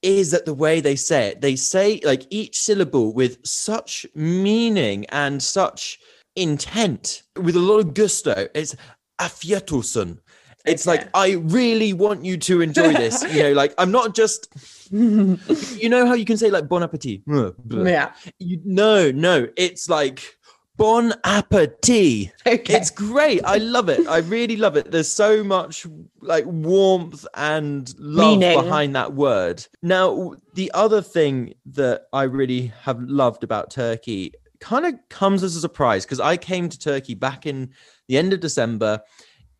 is 0.00 0.30
that 0.30 0.46
the 0.46 0.54
way 0.54 0.80
they 0.80 0.96
say 0.96 1.28
it, 1.28 1.42
they 1.42 1.56
say 1.56 2.00
like 2.02 2.26
each 2.30 2.58
syllable 2.58 3.12
with 3.12 3.46
such 3.46 4.06
meaning 4.14 5.04
and 5.10 5.42
such 5.42 5.98
intent, 6.36 7.22
with 7.36 7.54
a 7.54 7.60
lot 7.60 7.80
of 7.80 7.92
gusto. 7.94 8.48
It's 8.54 8.74
afiyet 9.20 9.66
olsun. 9.66 10.18
It's 10.64 10.88
okay. 10.88 10.98
like 10.98 11.08
I 11.14 11.32
really 11.32 11.92
want 11.92 12.24
you 12.24 12.38
to 12.38 12.62
enjoy 12.62 12.92
this. 12.94 13.22
you 13.34 13.42
know, 13.42 13.52
like 13.52 13.74
I'm 13.76 13.90
not 13.90 14.14
just. 14.14 14.48
you 14.90 15.88
know 15.90 16.06
how 16.06 16.14
you 16.14 16.24
can 16.24 16.38
say 16.38 16.50
like 16.50 16.66
bon 16.66 16.82
appetit. 16.82 17.20
Yeah. 17.26 18.12
You, 18.38 18.60
no, 18.64 19.10
no. 19.10 19.48
It's 19.56 19.90
like 19.90 20.37
Bon 20.78 21.12
appetit. 21.24 22.32
Okay. 22.46 22.74
It's 22.74 22.90
great. 22.90 23.44
I 23.44 23.58
love 23.58 23.88
it. 23.88 24.06
I 24.06 24.18
really 24.18 24.56
love 24.56 24.76
it. 24.76 24.90
There's 24.90 25.10
so 25.12 25.42
much 25.42 25.86
like 26.22 26.44
warmth 26.46 27.26
and 27.34 27.92
love 27.98 28.38
Meaning. 28.38 28.62
behind 28.62 28.94
that 28.94 29.12
word. 29.12 29.66
Now, 29.82 30.36
the 30.54 30.70
other 30.72 31.02
thing 31.02 31.54
that 31.66 32.02
I 32.12 32.22
really 32.22 32.72
have 32.82 33.02
loved 33.02 33.42
about 33.42 33.70
Turkey 33.70 34.32
kind 34.60 34.86
of 34.86 34.94
comes 35.08 35.42
as 35.42 35.56
a 35.56 35.60
surprise 35.60 36.04
because 36.04 36.20
I 36.20 36.36
came 36.36 36.68
to 36.68 36.78
Turkey 36.78 37.14
back 37.14 37.44
in 37.44 37.72
the 38.06 38.16
end 38.16 38.32
of 38.32 38.40
December. 38.40 39.02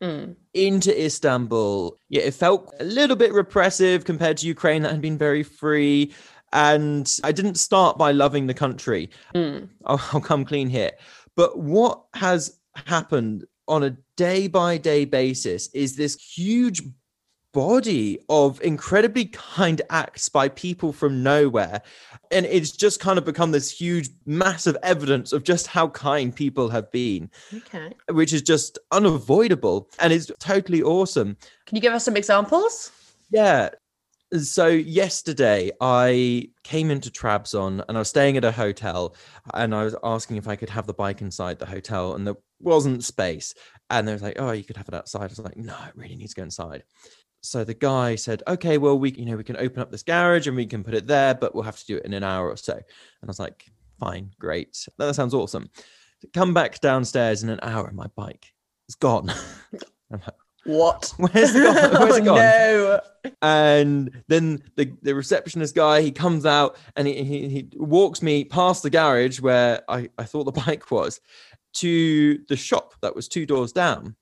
Mm. 0.01 0.37
Into 0.53 1.05
Istanbul. 1.05 1.97
Yeah, 2.07 2.21
it 2.21 2.33
felt 2.33 2.73
a 2.79 2.85
little 2.85 3.17
bit 3.17 3.33
repressive 3.33 4.05
compared 4.05 4.37
to 4.37 4.47
Ukraine 4.47 4.83
that 4.83 4.91
had 4.91 5.01
been 5.01 5.17
very 5.17 5.43
free. 5.43 6.13
And 6.51 7.19
I 7.23 7.31
didn't 7.31 7.55
start 7.55 7.97
by 7.97 8.11
loving 8.11 8.47
the 8.47 8.53
country. 8.53 9.09
Mm. 9.35 9.69
I'll, 9.85 10.01
I'll 10.13 10.21
come 10.21 10.45
clean 10.45 10.69
here. 10.69 10.91
But 11.35 11.59
what 11.59 12.03
has 12.15 12.59
happened 12.85 13.45
on 13.67 13.83
a 13.83 13.95
day 14.15 14.47
by 14.47 14.77
day 14.77 15.05
basis 15.05 15.69
is 15.73 15.95
this 15.95 16.15
huge 16.15 16.81
body 17.51 18.19
of 18.29 18.61
incredibly 18.61 19.25
kind 19.25 19.81
acts 19.89 20.29
by 20.29 20.49
people 20.49 20.93
from 20.93 21.23
nowhere. 21.23 21.81
And 22.31 22.45
it's 22.45 22.71
just 22.71 22.99
kind 22.99 23.17
of 23.17 23.25
become 23.25 23.51
this 23.51 23.71
huge, 23.71 24.09
massive 24.25 24.77
evidence 24.83 25.33
of 25.33 25.43
just 25.43 25.67
how 25.67 25.89
kind 25.89 26.35
people 26.35 26.69
have 26.69 26.91
been. 26.91 27.29
Okay. 27.53 27.93
Which 28.11 28.33
is 28.33 28.41
just 28.41 28.77
unavoidable 28.91 29.89
and 29.99 30.13
it's 30.13 30.31
totally 30.39 30.83
awesome. 30.83 31.37
Can 31.65 31.75
you 31.75 31.81
give 31.81 31.93
us 31.93 32.05
some 32.05 32.17
examples? 32.17 32.91
Yeah. 33.31 33.69
So 34.37 34.67
yesterday 34.67 35.71
I 35.81 36.49
came 36.63 36.91
into 36.91 37.09
Trabzon 37.09 37.83
and 37.87 37.97
I 37.97 38.01
was 38.01 38.09
staying 38.09 38.37
at 38.37 38.45
a 38.45 38.51
hotel 38.51 39.15
and 39.55 39.73
I 39.73 39.83
was 39.83 39.95
asking 40.03 40.37
if 40.37 40.47
I 40.47 40.55
could 40.55 40.69
have 40.69 40.85
the 40.85 40.93
bike 40.93 41.21
inside 41.21 41.57
the 41.57 41.65
hotel 41.65 42.13
and 42.13 42.27
there 42.27 42.35
wasn't 42.59 43.03
space. 43.03 43.55
And 43.89 44.07
they 44.07 44.13
was 44.13 44.21
like, 44.21 44.35
"Oh, 44.37 44.51
you 44.51 44.63
could 44.63 44.77
have 44.77 44.87
it 44.87 44.93
outside." 44.93 45.23
I 45.23 45.25
was 45.25 45.39
like, 45.39 45.57
"No, 45.57 45.75
it 45.87 45.95
really 45.95 46.15
needs 46.15 46.35
to 46.35 46.41
go 46.41 46.43
inside." 46.43 46.83
So 47.41 47.63
the 47.63 47.73
guy 47.73 48.15
said, 48.15 48.43
"Okay, 48.47 48.77
well 48.77 48.99
we 48.99 49.11
you 49.11 49.25
know 49.25 49.35
we 49.35 49.43
can 49.43 49.57
open 49.57 49.81
up 49.81 49.89
this 49.89 50.03
garage 50.03 50.45
and 50.45 50.55
we 50.55 50.67
can 50.67 50.83
put 50.83 50.93
it 50.93 51.07
there, 51.07 51.33
but 51.33 51.55
we'll 51.55 51.63
have 51.63 51.79
to 51.79 51.85
do 51.87 51.97
it 51.97 52.05
in 52.05 52.13
an 52.13 52.23
hour 52.23 52.49
or 52.49 52.57
so." 52.57 52.73
And 52.73 52.83
I 53.23 53.27
was 53.27 53.39
like, 53.39 53.65
"Fine, 53.99 54.33
great. 54.37 54.87
That 54.99 55.15
sounds 55.15 55.33
awesome." 55.33 55.71
Come 56.33 56.53
back 56.53 56.81
downstairs 56.81 57.41
in 57.43 57.49
an 57.49 57.59
hour 57.63 57.87
and 57.87 57.97
my 57.97 58.07
bike 58.15 58.53
is 58.89 58.95
gone. 58.95 59.29
I'm 60.11 60.19
like, 60.19 60.35
what? 60.65 61.13
Where's 61.17 61.55
it 61.55 61.63
gone? 61.63 62.01
Where's 62.01 62.17
it 62.17 62.21
oh, 62.21 62.25
gone? 62.25 62.35
no. 62.35 63.01
And 63.41 64.23
then 64.27 64.63
the, 64.75 64.93
the 65.01 65.15
receptionist 65.15 65.75
guy, 65.75 66.01
he 66.01 66.11
comes 66.11 66.45
out 66.45 66.77
and 66.95 67.07
he, 67.07 67.23
he, 67.23 67.49
he 67.49 67.69
walks 67.75 68.21
me 68.21 68.43
past 68.43 68.83
the 68.83 68.89
garage 68.89 69.39
where 69.39 69.81
I, 69.89 70.09
I 70.17 70.23
thought 70.23 70.45
the 70.45 70.51
bike 70.65 70.91
was 70.91 71.19
to 71.75 72.39
the 72.47 72.55
shop 72.55 72.93
that 73.01 73.15
was 73.15 73.27
two 73.27 73.45
doors 73.45 73.71
down. 73.71 74.15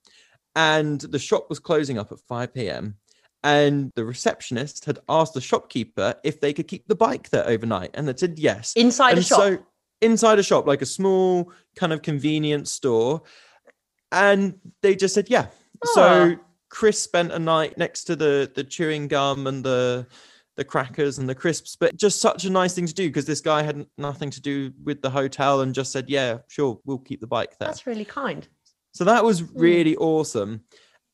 And 0.56 1.00
the 1.02 1.20
shop 1.20 1.50
was 1.50 1.60
closing 1.60 2.00
up 2.00 2.12
at 2.12 2.20
5 2.20 2.54
p.m. 2.54 2.96
And 3.44 3.92
the 3.96 4.04
receptionist 4.04 4.86
had 4.86 5.00
asked 5.08 5.36
the 5.36 5.42
shopkeeper 5.42 6.16
if 6.24 6.42
they 6.42 6.52
could 6.52 6.68
keep 6.68 6.88
the 6.88 6.96
bike 6.96 7.30
there 7.30 7.48
overnight. 7.48 7.92
And 7.94 8.08
they 8.08 8.16
said 8.16 8.40
yes. 8.40 8.74
Inside 8.76 9.12
and 9.12 9.20
a 9.20 9.24
shop? 9.24 9.40
So, 9.40 9.60
inside 10.02 10.40
a 10.40 10.44
shop, 10.44 10.66
like 10.66 10.82
a 10.82 10.88
small 10.88 11.52
kind 11.76 11.94
of 11.94 12.02
convenience 12.02 12.72
store. 12.72 13.22
And 14.12 14.56
they 14.82 14.96
just 14.96 15.14
said, 15.14 15.30
yeah, 15.30 15.48
so 15.86 16.36
Chris 16.70 17.02
spent 17.02 17.32
a 17.32 17.40
night 17.40 17.78
next 17.78 18.06
to 18.06 18.16
the 18.16 18.52
the 18.54 18.64
chewing 18.64 19.08
gum 19.08 19.48
and 19.48 19.64
the 19.64 20.08
the 20.58 20.64
crackers 20.64 21.20
and 21.20 21.30
the 21.30 21.36
crisps, 21.36 21.76
but 21.76 21.96
just 21.96 22.20
such 22.20 22.46
a 22.46 22.50
nice 22.50 22.74
thing 22.74 22.88
to 22.88 22.94
do 22.94 23.08
because 23.08 23.26
this 23.26 23.42
guy 23.42 23.62
had 23.62 23.86
nothing 23.98 24.32
to 24.32 24.42
do 24.42 24.74
with 24.84 25.02
the 25.02 25.10
hotel 25.10 25.62
and 25.62 25.74
just 25.74 25.92
said, 25.92 26.10
"Yeah, 26.10 26.40
sure, 26.48 26.80
we'll 26.84 26.98
keep 26.98 27.22
the 27.22 27.28
bike 27.28 27.58
there." 27.60 27.68
That's 27.68 27.86
really 27.86 28.06
kind. 28.06 28.48
So 28.94 29.04
that 29.06 29.24
was 29.24 29.42
hmm. 29.42 29.60
really 29.60 29.96
mm. 29.96 30.02
awesome. 30.02 30.64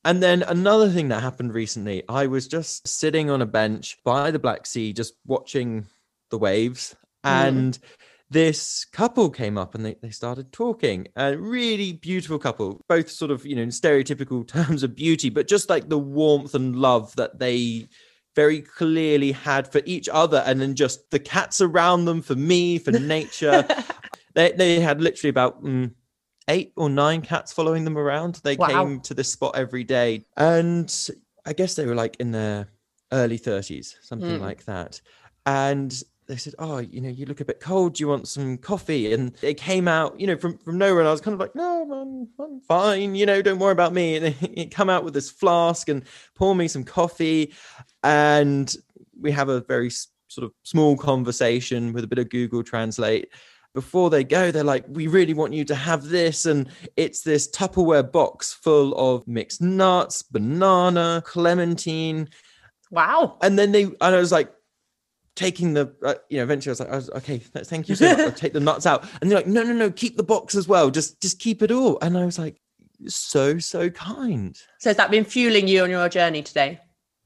And 0.05 0.21
then 0.21 0.43
another 0.43 0.89
thing 0.89 1.09
that 1.09 1.21
happened 1.21 1.53
recently, 1.53 2.03
I 2.09 2.27
was 2.27 2.47
just 2.47 2.87
sitting 2.87 3.29
on 3.29 3.41
a 3.41 3.45
bench 3.45 3.97
by 4.03 4.31
the 4.31 4.39
Black 4.39 4.65
Sea, 4.65 4.91
just 4.91 5.13
watching 5.25 5.85
the 6.29 6.37
waves, 6.37 6.95
mm. 7.25 7.29
and 7.29 7.79
this 8.33 8.85
couple 8.85 9.29
came 9.29 9.57
up 9.59 9.75
and 9.75 9.85
they, 9.85 9.95
they 10.01 10.09
started 10.09 10.51
talking 10.51 11.07
a 11.15 11.37
really 11.37 11.93
beautiful 11.93 12.39
couple 12.39 12.81
both 12.89 13.09
sort 13.09 13.29
of 13.29 13.45
you 13.45 13.55
know 13.55 13.61
in 13.61 13.69
stereotypical 13.69 14.45
terms 14.47 14.81
of 14.83 14.95
beauty 14.95 15.29
but 15.29 15.47
just 15.47 15.69
like 15.69 15.87
the 15.87 15.97
warmth 15.97 16.55
and 16.55 16.75
love 16.75 17.15
that 17.15 17.39
they 17.39 17.87
very 18.35 18.61
clearly 18.61 19.31
had 19.31 19.71
for 19.71 19.81
each 19.85 20.09
other 20.11 20.43
and 20.47 20.59
then 20.59 20.73
just 20.73 21.09
the 21.11 21.19
cats 21.19 21.61
around 21.61 22.05
them 22.05 22.21
for 22.21 22.35
me 22.35 22.79
for 22.79 22.91
nature 22.91 23.65
they, 24.33 24.51
they 24.53 24.79
had 24.79 24.99
literally 24.99 25.29
about 25.29 25.63
mm, 25.63 25.91
eight 26.47 26.73
or 26.75 26.89
nine 26.89 27.21
cats 27.21 27.53
following 27.53 27.83
them 27.83 27.97
around 27.97 28.41
they 28.43 28.55
wow. 28.55 28.67
came 28.67 28.99
to 28.99 29.13
this 29.13 29.31
spot 29.31 29.55
every 29.55 29.83
day 29.83 30.25
and 30.37 31.09
i 31.45 31.53
guess 31.53 31.75
they 31.75 31.85
were 31.85 31.95
like 31.95 32.15
in 32.19 32.31
their 32.31 32.67
early 33.11 33.37
30s 33.37 33.93
something 34.01 34.39
mm. 34.39 34.41
like 34.41 34.65
that 34.65 34.99
and 35.45 36.03
they 36.27 36.37
said, 36.37 36.55
"Oh, 36.59 36.79
you 36.79 37.01
know, 37.01 37.09
you 37.09 37.25
look 37.25 37.41
a 37.41 37.45
bit 37.45 37.59
cold. 37.59 37.95
Do 37.95 38.03
you 38.03 38.07
want 38.07 38.27
some 38.27 38.57
coffee?" 38.57 39.13
And 39.13 39.35
it 39.41 39.55
came 39.55 39.87
out, 39.87 40.19
you 40.19 40.27
know, 40.27 40.37
from 40.37 40.57
from 40.57 40.77
nowhere. 40.77 40.99
And 40.99 41.07
I 41.07 41.11
was 41.11 41.21
kind 41.21 41.33
of 41.33 41.39
like, 41.39 41.55
"No, 41.55 41.91
I'm, 41.91 42.27
I'm 42.43 42.61
fine. 42.61 43.15
You 43.15 43.25
know, 43.25 43.41
don't 43.41 43.59
worry 43.59 43.71
about 43.71 43.93
me." 43.93 44.15
And 44.15 44.35
it 44.41 44.71
come 44.71 44.89
out 44.89 45.03
with 45.03 45.13
this 45.13 45.29
flask 45.29 45.89
and 45.89 46.03
pour 46.35 46.55
me 46.55 46.67
some 46.67 46.83
coffee, 46.83 47.53
and 48.03 48.73
we 49.19 49.31
have 49.31 49.49
a 49.49 49.61
very 49.61 49.89
sort 49.89 50.45
of 50.45 50.51
small 50.63 50.97
conversation 50.97 51.93
with 51.93 52.03
a 52.03 52.07
bit 52.07 52.19
of 52.19 52.29
Google 52.29 52.63
Translate. 52.63 53.29
Before 53.73 54.09
they 54.09 54.23
go, 54.23 54.51
they're 54.51 54.63
like, 54.63 54.85
"We 54.87 55.07
really 55.07 55.33
want 55.33 55.53
you 55.53 55.65
to 55.65 55.75
have 55.75 56.05
this," 56.09 56.45
and 56.45 56.69
it's 56.95 57.21
this 57.21 57.49
Tupperware 57.49 58.11
box 58.11 58.53
full 58.53 58.93
of 58.95 59.27
mixed 59.27 59.61
nuts, 59.61 60.21
banana, 60.21 61.23
clementine. 61.25 62.29
Wow! 62.91 63.37
And 63.41 63.57
then 63.57 63.71
they, 63.71 63.83
and 63.83 63.97
I 64.01 64.17
was 64.17 64.31
like, 64.31 64.53
taking 65.35 65.73
the 65.73 65.91
uh, 66.03 66.13
you 66.29 66.37
know 66.37 66.43
eventually 66.43 66.69
i 66.69 66.73
was 66.73 66.79
like 66.79 66.89
I 66.89 66.95
was, 66.95 67.09
okay 67.09 67.37
thank 67.39 67.89
you 67.89 67.95
so 67.95 68.09
much 68.09 68.19
i'll 68.19 68.31
take 68.33 68.53
the 68.53 68.59
nuts 68.59 68.85
out 68.85 69.03
and 69.19 69.31
they're 69.31 69.39
like 69.39 69.47
no 69.47 69.63
no 69.63 69.73
no 69.73 69.89
keep 69.89 70.15
the 70.15 70.23
box 70.23 70.53
as 70.53 70.67
well 70.67 70.91
just 70.91 71.19
just 71.21 71.39
keep 71.39 71.63
it 71.63 71.71
all 71.71 71.97
and 72.01 72.17
i 72.17 72.23
was 72.23 72.37
like 72.37 72.61
so, 73.07 73.59
so 73.59 73.89
kind. 73.89 74.57
So 74.79 74.89
has 74.89 74.97
that 74.97 75.11
been 75.11 75.25
fueling 75.25 75.67
you 75.67 75.83
on 75.83 75.89
your 75.89 76.09
journey 76.09 76.41
today? 76.41 76.79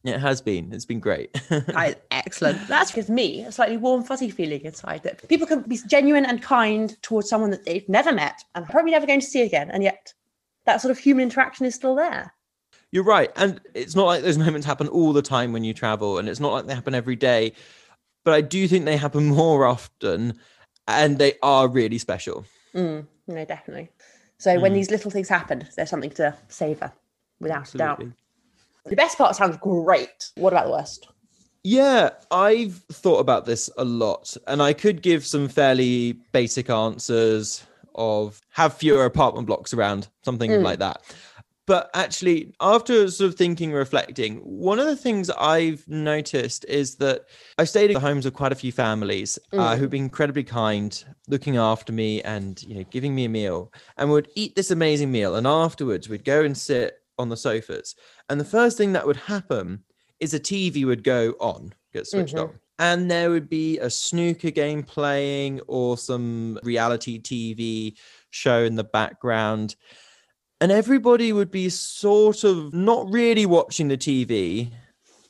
It 0.03 0.19
has 0.19 0.41
been. 0.41 0.71
It's 0.71 0.85
been 0.85 0.99
great. 0.99 1.31
That 1.49 2.03
excellent. 2.11 2.65
That's 2.67 2.93
gives 2.93 3.09
me 3.09 3.43
a 3.43 3.51
slightly 3.51 3.77
warm, 3.77 4.03
fuzzy 4.03 4.29
feeling 4.29 4.61
inside 4.61 5.03
that 5.03 5.27
people 5.27 5.47
can 5.47 5.61
be 5.61 5.79
genuine 5.87 6.25
and 6.25 6.41
kind 6.41 6.95
towards 7.01 7.29
someone 7.29 7.49
that 7.51 7.65
they've 7.65 7.87
never 7.89 8.13
met 8.13 8.41
and 8.55 8.65
probably 8.67 8.91
never 8.91 9.05
going 9.07 9.19
to 9.19 9.25
see 9.25 9.41
again. 9.41 9.69
And 9.71 9.83
yet 9.83 10.13
that 10.65 10.81
sort 10.81 10.91
of 10.91 10.97
human 10.97 11.23
interaction 11.23 11.65
is 11.65 11.75
still 11.75 11.95
there. 11.95 12.33
You're 12.91 13.03
right. 13.03 13.31
And 13.35 13.59
it's 13.73 13.95
not 13.95 14.05
like 14.05 14.23
those 14.23 14.37
moments 14.37 14.65
happen 14.65 14.87
all 14.87 15.11
the 15.11 15.21
time 15.21 15.51
when 15.51 15.63
you 15.63 15.73
travel, 15.73 16.19
and 16.19 16.29
it's 16.29 16.39
not 16.39 16.53
like 16.53 16.67
they 16.67 16.75
happen 16.75 16.95
every 16.95 17.17
day. 17.17 17.53
But 18.27 18.33
I 18.33 18.41
do 18.41 18.67
think 18.67 18.83
they 18.83 18.97
happen 18.97 19.27
more 19.43 19.65
often 19.65 20.33
and 20.85 21.17
they 21.17 21.35
are 21.41 21.69
really 21.69 21.97
special. 21.97 22.43
Mm, 22.75 23.07
no, 23.25 23.45
definitely. 23.45 23.87
So 24.37 24.59
when 24.59 24.73
Mm. 24.73 24.75
these 24.75 24.91
little 24.91 25.09
things 25.09 25.29
happen, 25.29 25.65
there's 25.77 25.89
something 25.89 26.09
to 26.09 26.35
savor 26.49 26.91
without 27.39 27.73
a 27.73 27.77
doubt. 27.77 28.03
The 28.85 28.97
best 28.97 29.17
part 29.17 29.33
sounds 29.37 29.55
great. 29.61 30.31
What 30.35 30.51
about 30.51 30.65
the 30.65 30.71
worst? 30.71 31.07
Yeah, 31.63 32.09
I've 32.29 32.83
thought 32.91 33.19
about 33.19 33.45
this 33.45 33.69
a 33.77 33.85
lot, 33.85 34.35
and 34.45 34.61
I 34.61 34.73
could 34.73 35.01
give 35.01 35.25
some 35.25 35.47
fairly 35.47 36.19
basic 36.33 36.69
answers 36.69 37.65
of 37.95 38.41
have 38.49 38.73
fewer 38.73 39.05
apartment 39.05 39.47
blocks 39.47 39.73
around, 39.73 40.09
something 40.25 40.51
Mm. 40.51 40.63
like 40.63 40.79
that. 40.79 41.01
But 41.67 41.89
actually, 41.93 42.53
after 42.61 43.11
sort 43.11 43.29
of 43.29 43.35
thinking, 43.37 43.73
reflecting, 43.73 44.37
one 44.37 44.79
of 44.79 44.85
the 44.85 44.95
things 44.95 45.29
I've 45.29 45.85
noticed 45.85 46.63
is 46.69 46.95
that 46.95 47.25
I've 47.57 47.67
stayed 47.67 47.91
in 47.91 47.95
the 47.95 47.99
homes 47.99 48.25
of 48.25 48.33
quite 48.33 48.53
a 48.53 48.55
few 48.55 48.71
families 48.71 49.37
uh, 49.57 49.75
Mm. 49.75 49.77
who've 49.77 49.89
been 49.89 50.03
incredibly 50.05 50.45
kind, 50.45 51.03
looking 51.27 51.57
after 51.57 51.91
me 51.91 52.21
and 52.23 52.63
you 52.63 52.75
know 52.75 52.83
giving 52.85 53.13
me 53.13 53.25
a 53.25 53.29
meal, 53.29 53.73
and 53.97 54.09
would 54.09 54.29
eat 54.35 54.55
this 54.55 54.71
amazing 54.71 55.11
meal, 55.11 55.35
and 55.35 55.45
afterwards 55.45 56.07
we'd 56.07 56.23
go 56.23 56.41
and 56.41 56.57
sit 56.57 56.99
on 57.19 57.27
the 57.27 57.35
sofas, 57.37 57.95
and 58.29 58.39
the 58.39 58.45
first 58.45 58.77
thing 58.77 58.93
that 58.93 59.05
would 59.05 59.17
happen 59.17 59.83
is 60.21 60.33
a 60.33 60.39
TV 60.39 60.85
would 60.85 61.03
go 61.03 61.31
on, 61.41 61.73
get 61.93 62.07
switched 62.07 62.37
Mhm. 62.37 62.39
on. 62.39 62.59
And 62.79 63.09
there 63.11 63.29
would 63.31 63.49
be 63.49 63.79
a 63.79 63.89
snooker 63.89 64.51
game 64.51 64.83
playing 64.83 65.61
or 65.67 65.97
some 65.97 66.59
reality 66.63 67.19
TV 67.19 67.97
show 68.29 68.63
in 68.63 68.75
the 68.75 68.83
background. 68.83 69.75
And 70.59 70.71
everybody 70.71 71.33
would 71.33 71.51
be 71.51 71.69
sort 71.69 72.43
of 72.43 72.73
not 72.73 73.11
really 73.11 73.45
watching 73.45 73.87
the 73.89 73.97
TV, 73.97 74.71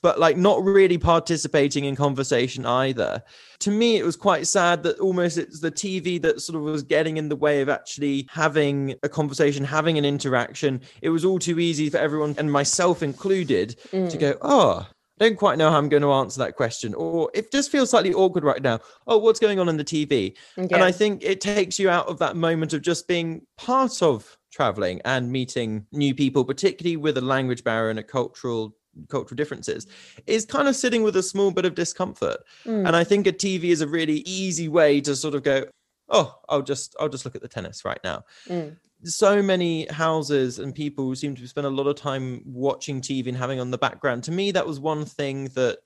but 0.01 0.19
like 0.19 0.38
not 0.38 0.63
really 0.63 0.98
participating 0.98 1.84
in 1.86 1.96
conversation 1.98 2.65
either. 2.65 3.22
To 3.60 3.72
me, 3.72 3.98
it 3.98 4.05
was 4.05 4.15
quite 4.15 4.48
sad 4.48 4.84
that 4.84 5.00
almost 5.00 5.38
it's 5.38 5.60
the 5.60 5.72
TV 5.72 6.22
that 6.22 6.39
sort 6.39 6.55
of 6.55 6.62
was 6.62 6.84
getting 6.84 7.17
in 7.17 7.27
the 7.27 7.36
way 7.36 7.62
of 7.62 7.67
actually 7.67 8.27
having 8.31 8.96
a 9.03 9.10
conversation, 9.10 9.65
having 9.65 9.98
an 9.98 10.05
interaction. 10.05 10.79
It 11.01 11.10
was 11.10 11.25
all 11.25 11.39
too 11.39 11.60
easy 11.60 11.89
for 11.89 11.98
everyone, 11.98 12.36
and 12.38 12.50
myself 12.50 13.03
included, 13.03 13.75
to 13.91 13.98
Mm. 13.98 14.19
go, 14.19 14.38
oh, 14.43 14.88
I 15.19 15.25
don't 15.25 15.36
quite 15.36 15.57
know 15.57 15.72
how 15.72 15.77
I'm 15.79 15.89
going 15.89 16.03
to 16.03 16.12
answer 16.12 16.38
that 16.39 16.55
question. 16.55 16.93
Or 16.93 17.31
it 17.34 17.51
just 17.51 17.72
feels 17.72 17.89
slightly 17.89 18.13
awkward 18.13 18.43
right 18.43 18.62
now. 18.62 18.79
Oh, 19.07 19.17
what's 19.17 19.39
going 19.39 19.60
on 19.60 19.67
in 19.67 19.75
the 19.75 19.84
TV? 19.84 20.36
And 20.55 20.75
I 20.75 20.91
think 20.91 21.24
it 21.24 21.41
takes 21.41 21.79
you 21.79 21.89
out 21.89 22.07
of 22.07 22.19
that 22.19 22.38
moment 22.38 22.72
of 22.74 22.84
just 22.84 23.07
being 23.07 23.41
part 23.57 24.03
of 24.03 24.37
traveling 24.62 25.00
and 25.06 25.32
meeting 25.32 25.86
new 25.92 26.14
people, 26.16 26.44
particularly 26.44 26.98
with 26.98 27.16
a 27.18 27.22
language 27.22 27.64
barrier 27.64 27.90
and 27.92 28.00
a 28.00 28.04
cultural 28.04 28.76
cultural 29.10 29.36
differences 29.36 29.86
is 30.26 30.44
kind 30.44 30.68
of 30.68 30.76
sitting 30.76 31.04
with 31.04 31.16
a 31.16 31.22
small 31.22 31.52
bit 31.52 31.66
of 31.66 31.76
discomfort 31.76 32.40
Mm. 32.66 32.88
and 32.88 32.96
i 32.96 33.04
think 33.04 33.28
a 33.28 33.32
tv 33.32 33.66
is 33.66 33.82
a 33.82 33.88
really 33.88 34.20
easy 34.26 34.68
way 34.80 35.00
to 35.02 35.16
sort 35.16 35.36
of 35.36 35.44
go 35.44 35.66
oh 36.10 36.34
i'll 36.50 36.64
just 36.64 36.96
i'll 37.00 37.08
just 37.16 37.24
look 37.24 37.36
at 37.36 37.44
the 37.44 37.48
tennis 37.58 37.86
right 37.86 38.00
now 38.04 38.24
Mm. 38.50 38.76
so 39.04 39.44
many 39.44 39.86
houses 40.04 40.58
and 40.58 40.74
people 40.74 41.14
seem 41.14 41.36
to 41.36 41.48
spend 41.48 41.68
a 41.68 41.76
lot 41.80 41.86
of 41.86 41.96
time 41.96 42.42
watching 42.48 43.00
TV 43.00 43.28
and 43.28 43.38
having 43.38 43.60
on 43.60 43.70
the 43.70 43.78
background. 43.78 44.24
To 44.24 44.32
me, 44.32 44.46
that 44.58 44.66
was 44.66 44.80
one 44.80 45.06
thing 45.06 45.38
that 45.60 45.78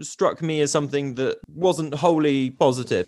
struck 0.00 0.42
me 0.42 0.60
as 0.60 0.70
something 0.70 1.14
that 1.14 1.38
wasn't 1.66 1.94
wholly 1.94 2.50
positive. 2.50 3.06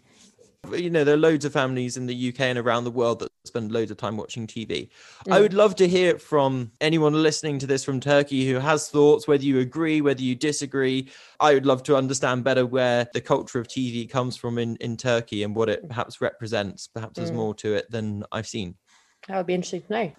You 0.71 0.91
know, 0.91 1.03
there 1.03 1.15
are 1.15 1.19
loads 1.19 1.45
of 1.45 1.53
families 1.53 1.97
in 1.97 2.07
the 2.07 2.15
UK 2.15 2.41
and 2.43 2.59
around 2.59 2.85
the 2.85 2.91
world 2.91 3.19
that 3.19 3.33
spend 3.45 3.73
loads 3.73 3.91
of 3.91 3.97
time 3.97 4.17
watching 4.17 4.47
TV. 4.47 4.89
I 5.29 5.39
Mm. 5.39 5.43
would 5.43 5.55
love 5.55 5.75
to 5.77 5.89
hear 5.89 6.21
from 6.21 6.71
anyone 6.81 7.21
listening 7.21 7.59
to 7.59 7.67
this 7.67 7.83
from 7.83 7.99
Turkey 7.99 8.49
who 8.49 8.61
has 8.61 8.89
thoughts, 8.89 9.27
whether 9.27 9.43
you 9.43 9.59
agree, 9.59 10.01
whether 10.01 10.23
you 10.23 10.37
disagree. 10.37 11.11
I 11.41 11.53
would 11.55 11.67
love 11.67 11.83
to 11.85 11.97
understand 11.97 12.45
better 12.45 12.65
where 12.65 13.09
the 13.13 13.21
culture 13.21 13.59
of 13.59 13.67
TV 13.67 14.09
comes 14.09 14.37
from 14.37 14.57
in, 14.57 14.77
in 14.77 14.97
Turkey 14.97 15.43
and 15.43 15.57
what 15.57 15.69
it 15.69 15.87
perhaps 15.89 16.21
represents. 16.21 16.87
Perhaps 16.87 17.17
there's 17.17 17.33
Mm. 17.33 17.37
more 17.37 17.55
to 17.57 17.75
it 17.75 17.91
than 17.91 18.23
I've 18.31 18.47
seen. 18.47 18.77
That 19.27 19.39
would 19.39 19.47
be 19.47 19.55
interesting 19.55 19.83
to 19.83 19.93
know. 19.93 20.13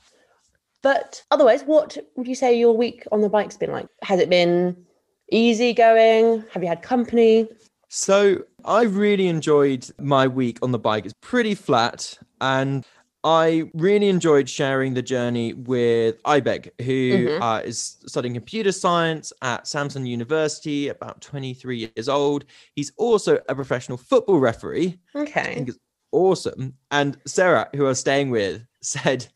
But 0.82 1.24
otherwise, 1.32 1.64
what 1.64 1.98
would 2.18 2.28
you 2.28 2.36
say 2.36 2.60
your 2.60 2.76
week 2.76 3.08
on 3.14 3.22
the 3.22 3.30
bike's 3.30 3.56
been 3.56 3.72
like? 3.72 3.88
Has 4.02 4.20
it 4.20 4.30
been 4.30 4.86
easy 5.32 5.72
going? 5.72 6.44
Have 6.52 6.62
you 6.62 6.68
had 6.68 6.82
company? 6.82 7.48
So 7.88 8.44
I 8.66 8.84
really 8.84 9.28
enjoyed 9.28 9.90
my 10.00 10.28
week 10.28 10.60
on 10.62 10.72
the 10.72 10.80
bike. 10.80 11.06
It's 11.06 11.14
pretty 11.22 11.56
flat, 11.56 12.18
and 12.42 12.86
I 13.26 13.70
really 13.74 14.10
enjoyed 14.10 14.50
sharing 14.50 14.94
the 14.94 15.02
journey 15.02 15.54
with 15.54 16.22
Ibeg, 16.24 16.70
who 16.82 17.30
Mhm. 17.30 17.42
uh, 17.42 17.62
is 17.64 17.98
studying 18.06 18.34
computer 18.34 18.72
science 18.74 19.32
at 19.42 19.64
Samsun 19.64 20.06
University, 20.08 20.90
about 20.90 21.22
23 21.22 21.90
years 21.96 22.10
old. 22.10 22.44
He's 22.76 22.92
also 22.98 23.40
a 23.48 23.56
professional 23.56 23.98
football 23.98 24.40
referee. 24.40 25.00
I 25.16 25.20
Okay. 25.22 25.54
think 25.56 25.70
it's 25.70 25.78
awesome. 26.12 26.74
And 26.92 27.18
Sarah, 27.26 27.70
who 27.76 27.86
I 27.86 27.90
was 27.90 28.00
staying 28.00 28.30
with, 28.30 28.66
said 28.82 29.28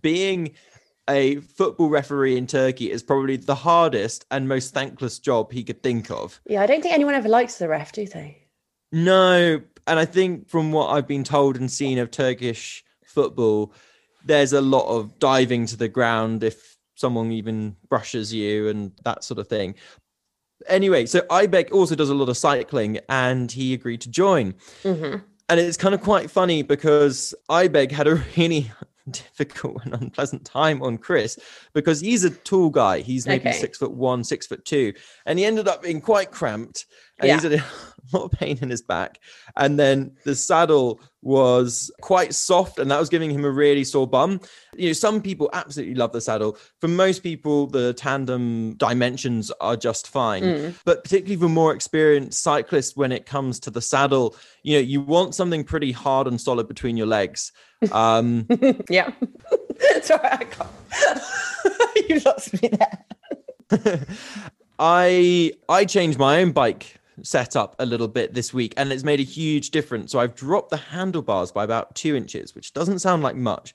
being 0.00 0.54
a 1.10 1.36
football 1.40 1.88
referee 1.88 2.36
in 2.36 2.46
Turkey 2.46 2.90
is 2.92 3.02
probably 3.02 3.36
the 3.36 3.54
hardest 3.54 4.26
and 4.30 4.46
most 4.46 4.74
thankless 4.74 5.18
job 5.18 5.50
he 5.50 5.64
could 5.64 5.82
think 5.82 6.10
of. 6.10 6.40
Yeah, 6.46 6.62
I 6.62 6.66
don't 6.66 6.82
think 6.82 6.94
anyone 6.94 7.14
ever 7.14 7.28
likes 7.28 7.58
the 7.58 7.66
ref, 7.68 7.90
do 7.92 8.06
they? 8.06 8.37
No, 8.92 9.60
and 9.86 9.98
I 9.98 10.04
think 10.04 10.48
from 10.48 10.72
what 10.72 10.88
I've 10.88 11.06
been 11.06 11.24
told 11.24 11.56
and 11.56 11.70
seen 11.70 11.98
of 11.98 12.10
Turkish 12.10 12.84
football, 13.04 13.72
there's 14.24 14.52
a 14.52 14.60
lot 14.60 14.86
of 14.88 15.18
diving 15.18 15.66
to 15.66 15.76
the 15.76 15.88
ground 15.88 16.42
if 16.42 16.76
someone 16.94 17.30
even 17.32 17.76
brushes 17.88 18.32
you 18.32 18.68
and 18.68 18.92
that 19.04 19.24
sort 19.24 19.38
of 19.38 19.46
thing. 19.48 19.74
Anyway, 20.66 21.06
so 21.06 21.20
Ibeg 21.22 21.70
also 21.72 21.94
does 21.94 22.10
a 22.10 22.14
lot 22.14 22.28
of 22.28 22.36
cycling 22.36 22.98
and 23.08 23.50
he 23.52 23.72
agreed 23.74 24.00
to 24.02 24.10
join. 24.10 24.54
hmm 24.82 25.16
And 25.48 25.60
it's 25.60 25.76
kind 25.76 25.94
of 25.94 26.00
quite 26.02 26.30
funny 26.30 26.62
because 26.62 27.34
Ibeg 27.48 27.92
had 27.92 28.08
a 28.08 28.16
really 28.36 28.70
difficult 29.08 29.84
and 29.84 29.94
unpleasant 29.94 30.44
time 30.44 30.82
on 30.82 30.98
Chris 30.98 31.38
because 31.72 32.00
he's 32.00 32.24
a 32.24 32.30
tall 32.30 32.68
guy. 32.70 33.00
He's 33.00 33.26
maybe 33.26 33.48
Okay. 33.48 33.58
six 33.58 33.78
foot 33.78 33.92
one, 33.92 34.24
six 34.24 34.46
foot 34.46 34.64
two. 34.64 34.92
And 35.24 35.38
he 35.38 35.44
ended 35.44 35.68
up 35.68 35.82
being 35.82 36.00
quite 36.00 36.30
cramped 36.32 36.86
and 37.20 37.30
he's 37.30 37.44
had 37.44 37.52
a 37.54 37.64
lot 38.12 38.24
of 38.24 38.30
pain 38.32 38.58
in 38.62 38.70
his 38.70 38.82
back. 38.82 39.18
And 39.56 39.78
then 39.78 40.12
the 40.24 40.34
saddle 40.34 41.00
was 41.20 41.90
quite 42.00 42.32
soft 42.32 42.78
and 42.78 42.90
that 42.90 42.98
was 43.00 43.08
giving 43.08 43.30
him 43.30 43.44
a 43.44 43.50
really 43.50 43.82
sore 43.84 44.06
bum. 44.06 44.40
You 44.76 44.88
know, 44.88 44.92
some 44.92 45.20
people 45.20 45.50
absolutely 45.52 45.96
love 45.96 46.12
the 46.12 46.20
saddle. 46.20 46.56
For 46.80 46.86
most 46.88 47.22
people, 47.24 47.66
the 47.66 47.92
tandem 47.94 48.74
dimensions 48.76 49.50
are 49.60 49.76
just 49.76 50.08
fine 50.08 50.38
Mm. 50.38 50.74
but 50.84 51.02
particularly 51.02 51.36
for 51.40 51.48
more 51.48 51.74
experienced 51.74 52.42
cyclists 52.42 52.96
when 52.96 53.10
it 53.12 53.26
comes 53.26 53.58
to 53.60 53.70
the 53.70 53.80
saddle 53.80 54.36
you 54.62 54.74
know 54.76 54.80
you 54.80 55.00
want 55.00 55.34
something 55.34 55.64
pretty 55.64 55.90
hard 55.90 56.26
and 56.28 56.40
solid 56.40 56.68
between 56.68 56.96
your 56.96 57.06
legs 57.06 57.50
um 57.92 58.46
yeah. 58.88 59.10
Sorry, 60.02 60.20
I 60.28 60.44
can't. 60.44 62.08
you 62.08 62.20
lost 62.20 62.62
me 62.62 62.70
there. 63.70 64.06
i 64.78 65.52
i 65.68 65.84
changed 65.84 66.18
my 66.18 66.40
own 66.40 66.52
bike 66.52 66.97
setup 67.22 67.74
a 67.78 67.86
little 67.86 68.08
bit 68.08 68.34
this 68.34 68.52
week 68.54 68.74
and 68.76 68.92
it's 68.92 69.04
made 69.04 69.20
a 69.20 69.24
huge 69.24 69.70
difference 69.70 70.12
so 70.12 70.18
i've 70.20 70.34
dropped 70.34 70.70
the 70.70 70.76
handlebars 70.76 71.50
by 71.52 71.64
about 71.64 71.94
two 71.94 72.14
inches 72.16 72.54
which 72.54 72.72
doesn't 72.72 72.98
sound 73.00 73.22
like 73.22 73.36
much 73.36 73.74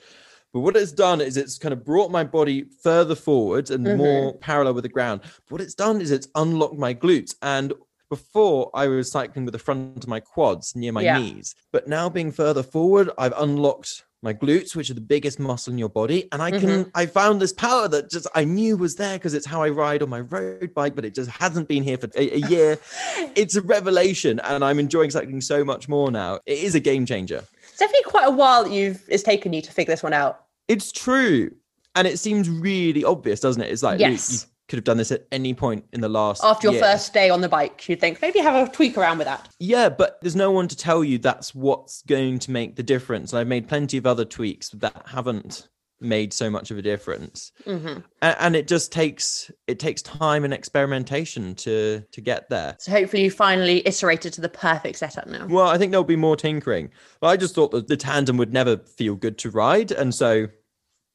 but 0.53 0.59
what 0.59 0.75
it's 0.75 0.91
done 0.91 1.19
is 1.21 1.35
it's 1.35 1.57
kind 1.57 1.73
of 1.73 1.83
brought 1.83 2.11
my 2.11 2.23
body 2.23 2.65
further 2.83 3.15
forward 3.15 3.71
and 3.71 3.85
Mhm. 3.87 3.97
more 3.97 4.33
parallel 4.37 4.75
with 4.75 4.83
the 4.83 4.89
ground. 4.89 5.21
What 5.49 5.61
it's 5.61 5.73
done 5.73 5.99
is 5.99 6.11
it's 6.11 6.27
unlocked 6.35 6.77
my 6.77 6.93
glutes. 6.93 7.33
And 7.41 7.73
before 8.07 8.69
I 8.75 8.85
was 8.87 9.09
cycling 9.11 9.45
with 9.45 9.53
the 9.53 9.57
front 9.57 10.03
of 10.03 10.07
my 10.07 10.19
quads 10.19 10.75
near 10.75 10.91
my 10.91 11.01
Yeah. 11.01 11.17
knees, 11.17 11.55
but 11.71 11.87
now 11.87 12.07
being 12.07 12.31
further 12.31 12.61
forward, 12.61 13.09
I've 13.17 13.33
unlocked 13.35 14.03
my 14.23 14.33
glutes, 14.33 14.75
which 14.75 14.89
are 14.89 14.93
the 14.93 15.01
biggest 15.01 15.39
muscle 15.39 15.71
in 15.71 15.77
your 15.77 15.89
body. 15.89 16.27
And 16.31 16.41
I 16.41 16.51
can, 16.51 16.61
mm-hmm. 16.61 16.89
I 16.95 17.05
found 17.05 17.41
this 17.41 17.53
power 17.53 17.87
that 17.89 18.09
just 18.09 18.27
I 18.33 18.45
knew 18.45 18.77
was 18.77 18.95
there 18.95 19.17
because 19.17 19.33
it's 19.33 19.45
how 19.45 19.61
I 19.61 19.69
ride 19.69 20.01
on 20.01 20.09
my 20.09 20.21
road 20.21 20.73
bike, 20.73 20.95
but 20.95 21.05
it 21.05 21.13
just 21.13 21.29
hasn't 21.29 21.67
been 21.67 21.83
here 21.83 21.97
for 21.97 22.09
a, 22.15 22.35
a 22.35 22.47
year. 22.47 22.79
it's 23.35 23.55
a 23.55 23.61
revelation, 23.61 24.39
and 24.39 24.63
I'm 24.63 24.79
enjoying 24.79 25.11
cycling 25.11 25.41
so 25.41 25.63
much 25.63 25.89
more 25.89 26.09
now. 26.09 26.39
It 26.45 26.59
is 26.59 26.73
a 26.75 26.79
game 26.79 27.05
changer. 27.05 27.43
It's 27.69 27.79
definitely 27.79 28.09
quite 28.09 28.27
a 28.27 28.31
while 28.31 28.63
that 28.63 28.71
you've 28.71 29.03
it's 29.09 29.23
taken 29.23 29.51
you 29.53 29.61
to 29.61 29.71
figure 29.71 29.91
this 29.91 30.03
one 30.03 30.13
out. 30.13 30.45
It's 30.67 30.91
true. 30.91 31.51
And 31.95 32.07
it 32.07 32.17
seems 32.17 32.49
really 32.49 33.03
obvious, 33.03 33.39
doesn't 33.39 33.61
it? 33.61 33.71
It's 33.71 33.83
like 33.83 33.99
Yes. 33.99 34.47
Could 34.73 34.77
have 34.79 34.85
done 34.85 34.97
this 34.97 35.11
at 35.11 35.27
any 35.31 35.53
point 35.53 35.85
in 35.93 36.01
the 36.01 36.09
last 36.09 36.43
After 36.43 36.65
your 36.65 36.73
year. 36.73 36.81
first 36.81 37.13
day 37.13 37.29
on 37.29 37.41
the 37.41 37.47
bike, 37.47 37.87
you'd 37.87 37.99
think 37.99 38.19
maybe 38.23 38.39
have 38.39 38.67
a 38.67 38.71
tweak 38.71 38.97
around 38.97 39.19
with 39.19 39.27
that. 39.27 39.47
Yeah, 39.59 39.87
but 39.87 40.17
there's 40.23 40.35
no 40.35 40.49
one 40.49 40.67
to 40.67 40.75
tell 40.75 41.03
you 41.03 41.19
that's 41.19 41.53
what's 41.53 42.01
going 42.01 42.39
to 42.39 42.49
make 42.49 42.75
the 42.75 42.81
difference. 42.81 43.31
And 43.31 43.39
I've 43.39 43.45
made 43.45 43.67
plenty 43.67 43.97
of 43.97 44.07
other 44.07 44.25
tweaks 44.25 44.69
that 44.69 45.03
haven't 45.05 45.67
made 46.01 46.33
so 46.33 46.49
much 46.49 46.71
of 46.71 46.79
a 46.79 46.81
difference. 46.81 47.51
hmm 47.65 47.99
And, 48.23 48.35
and 48.39 48.55
it 48.55 48.67
just 48.67 48.91
takes 48.91 49.51
it 49.67 49.77
takes 49.77 50.01
time 50.01 50.43
and 50.43 50.51
experimentation 50.55 51.53
to 51.53 52.01
to 52.11 52.19
get 52.19 52.49
there. 52.49 52.75
So 52.79 52.91
hopefully 52.91 53.25
you 53.25 53.29
finally 53.29 53.87
iterated 53.87 54.33
to 54.33 54.41
the 54.41 54.49
perfect 54.49 54.97
setup 54.97 55.27
now. 55.27 55.45
Well, 55.45 55.67
I 55.67 55.77
think 55.77 55.91
there'll 55.91 56.03
be 56.03 56.15
more 56.15 56.35
tinkering. 56.35 56.89
But 57.21 57.27
I 57.27 57.37
just 57.37 57.53
thought 57.53 57.69
that 57.73 57.87
the 57.87 57.95
tandem 57.95 58.37
would 58.37 58.51
never 58.51 58.77
feel 58.77 59.13
good 59.13 59.37
to 59.37 59.51
ride, 59.51 59.91
and 59.91 60.15
so 60.15 60.47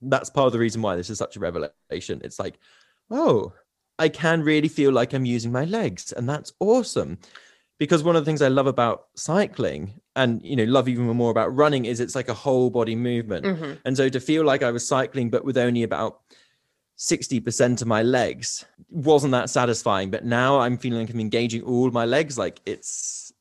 that's 0.01 0.31
part 0.31 0.47
of 0.47 0.53
the 0.53 0.61
reason 0.61 0.81
why 0.81 0.95
this 0.95 1.11
is 1.11 1.19
such 1.19 1.35
a 1.37 1.41
revelation. 1.41 2.21
It's 2.23 2.39
like, 2.39 2.61
oh, 3.11 3.53
I 3.99 4.09
can 4.09 4.43
really 4.43 4.69
feel 4.69 4.93
like 4.93 5.13
I'm 5.13 5.25
using 5.25 5.53
my 5.53 5.65
legs, 5.65 6.13
and 6.13 6.29
that's 6.29 6.53
awesome. 6.61 7.19
Because 7.79 8.03
one 8.03 8.17
of 8.17 8.25
the 8.25 8.29
things 8.29 8.43
I 8.43 8.49
love 8.49 8.67
about 8.67 9.07
cycling, 9.15 10.01
and 10.17 10.43
you 10.45 10.57
know, 10.57 10.65
love 10.65 10.89
even 10.89 11.07
more 11.07 11.31
about 11.31 11.55
running, 11.55 11.85
is 11.85 12.01
it's 12.01 12.15
like 12.15 12.29
a 12.29 12.35
whole 12.35 12.71
body 12.71 12.97
movement. 12.97 13.47
hmm 13.47 13.73
And 13.85 13.97
so 13.97 14.09
to 14.09 14.21
feel 14.21 14.45
like 14.45 14.63
I 14.63 14.71
was 14.71 14.87
cycling, 14.87 15.31
but 15.31 15.45
with 15.45 15.57
only 15.57 15.85
about 15.85 16.21
60% 16.99 17.81
of 17.81 17.87
my 17.87 18.03
legs 18.03 18.65
wasn't 18.91 19.31
that 19.33 19.51
satisfying. 19.51 20.11
But 20.11 20.25
now 20.25 20.59
I'm 20.59 20.77
feeling 20.77 21.01
like 21.01 21.11
I'm 21.11 21.21
engaging 21.21 21.63
all 21.63 21.91
my 21.93 22.05
legs. 22.05 22.37
Like 22.37 22.61
it's, 22.67 23.33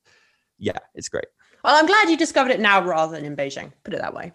yeah, 0.60 0.78
it's 0.94 1.10
great. 1.10 1.26
Well, 1.64 1.76
I'm 1.76 1.88
glad 1.88 2.10
you 2.10 2.18
discovered 2.18 2.52
it 2.52 2.60
now 2.60 2.86
rather 2.86 3.16
than 3.16 3.26
in 3.26 3.36
Beijing. 3.36 3.74
Put 3.84 3.96
it 3.96 4.02
that 4.02 4.14
way. 4.14 4.32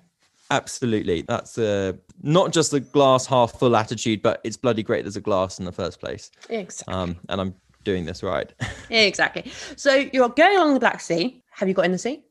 Absolutely. 0.52 1.22
That's 1.22 1.56
uh, 1.58 1.94
not 2.22 2.52
just 2.52 2.70
the 2.70 2.80
glass 2.80 3.26
half 3.26 3.58
full 3.58 3.74
attitude, 3.74 4.22
but 4.22 4.40
it's 4.44 4.56
bloody 4.56 4.82
great 4.82 5.04
there's 5.04 5.16
a 5.16 5.20
glass 5.20 5.58
in 5.58 5.64
the 5.64 5.72
first 5.72 5.98
place. 5.98 6.30
Exactly. 6.50 6.94
Um, 6.94 7.16
and 7.28 7.40
I'm 7.40 7.54
doing 7.84 8.04
this 8.04 8.22
right. 8.22 8.52
Exactly. 8.90 9.50
So 9.76 9.94
you're 10.12 10.28
going 10.28 10.56
along 10.56 10.74
the 10.74 10.80
Black 10.80 11.00
Sea. 11.00 11.42
Have 11.52 11.68
you 11.68 11.74
got 11.74 11.86
in 11.86 11.92
the 11.92 11.98
sea? 11.98 12.22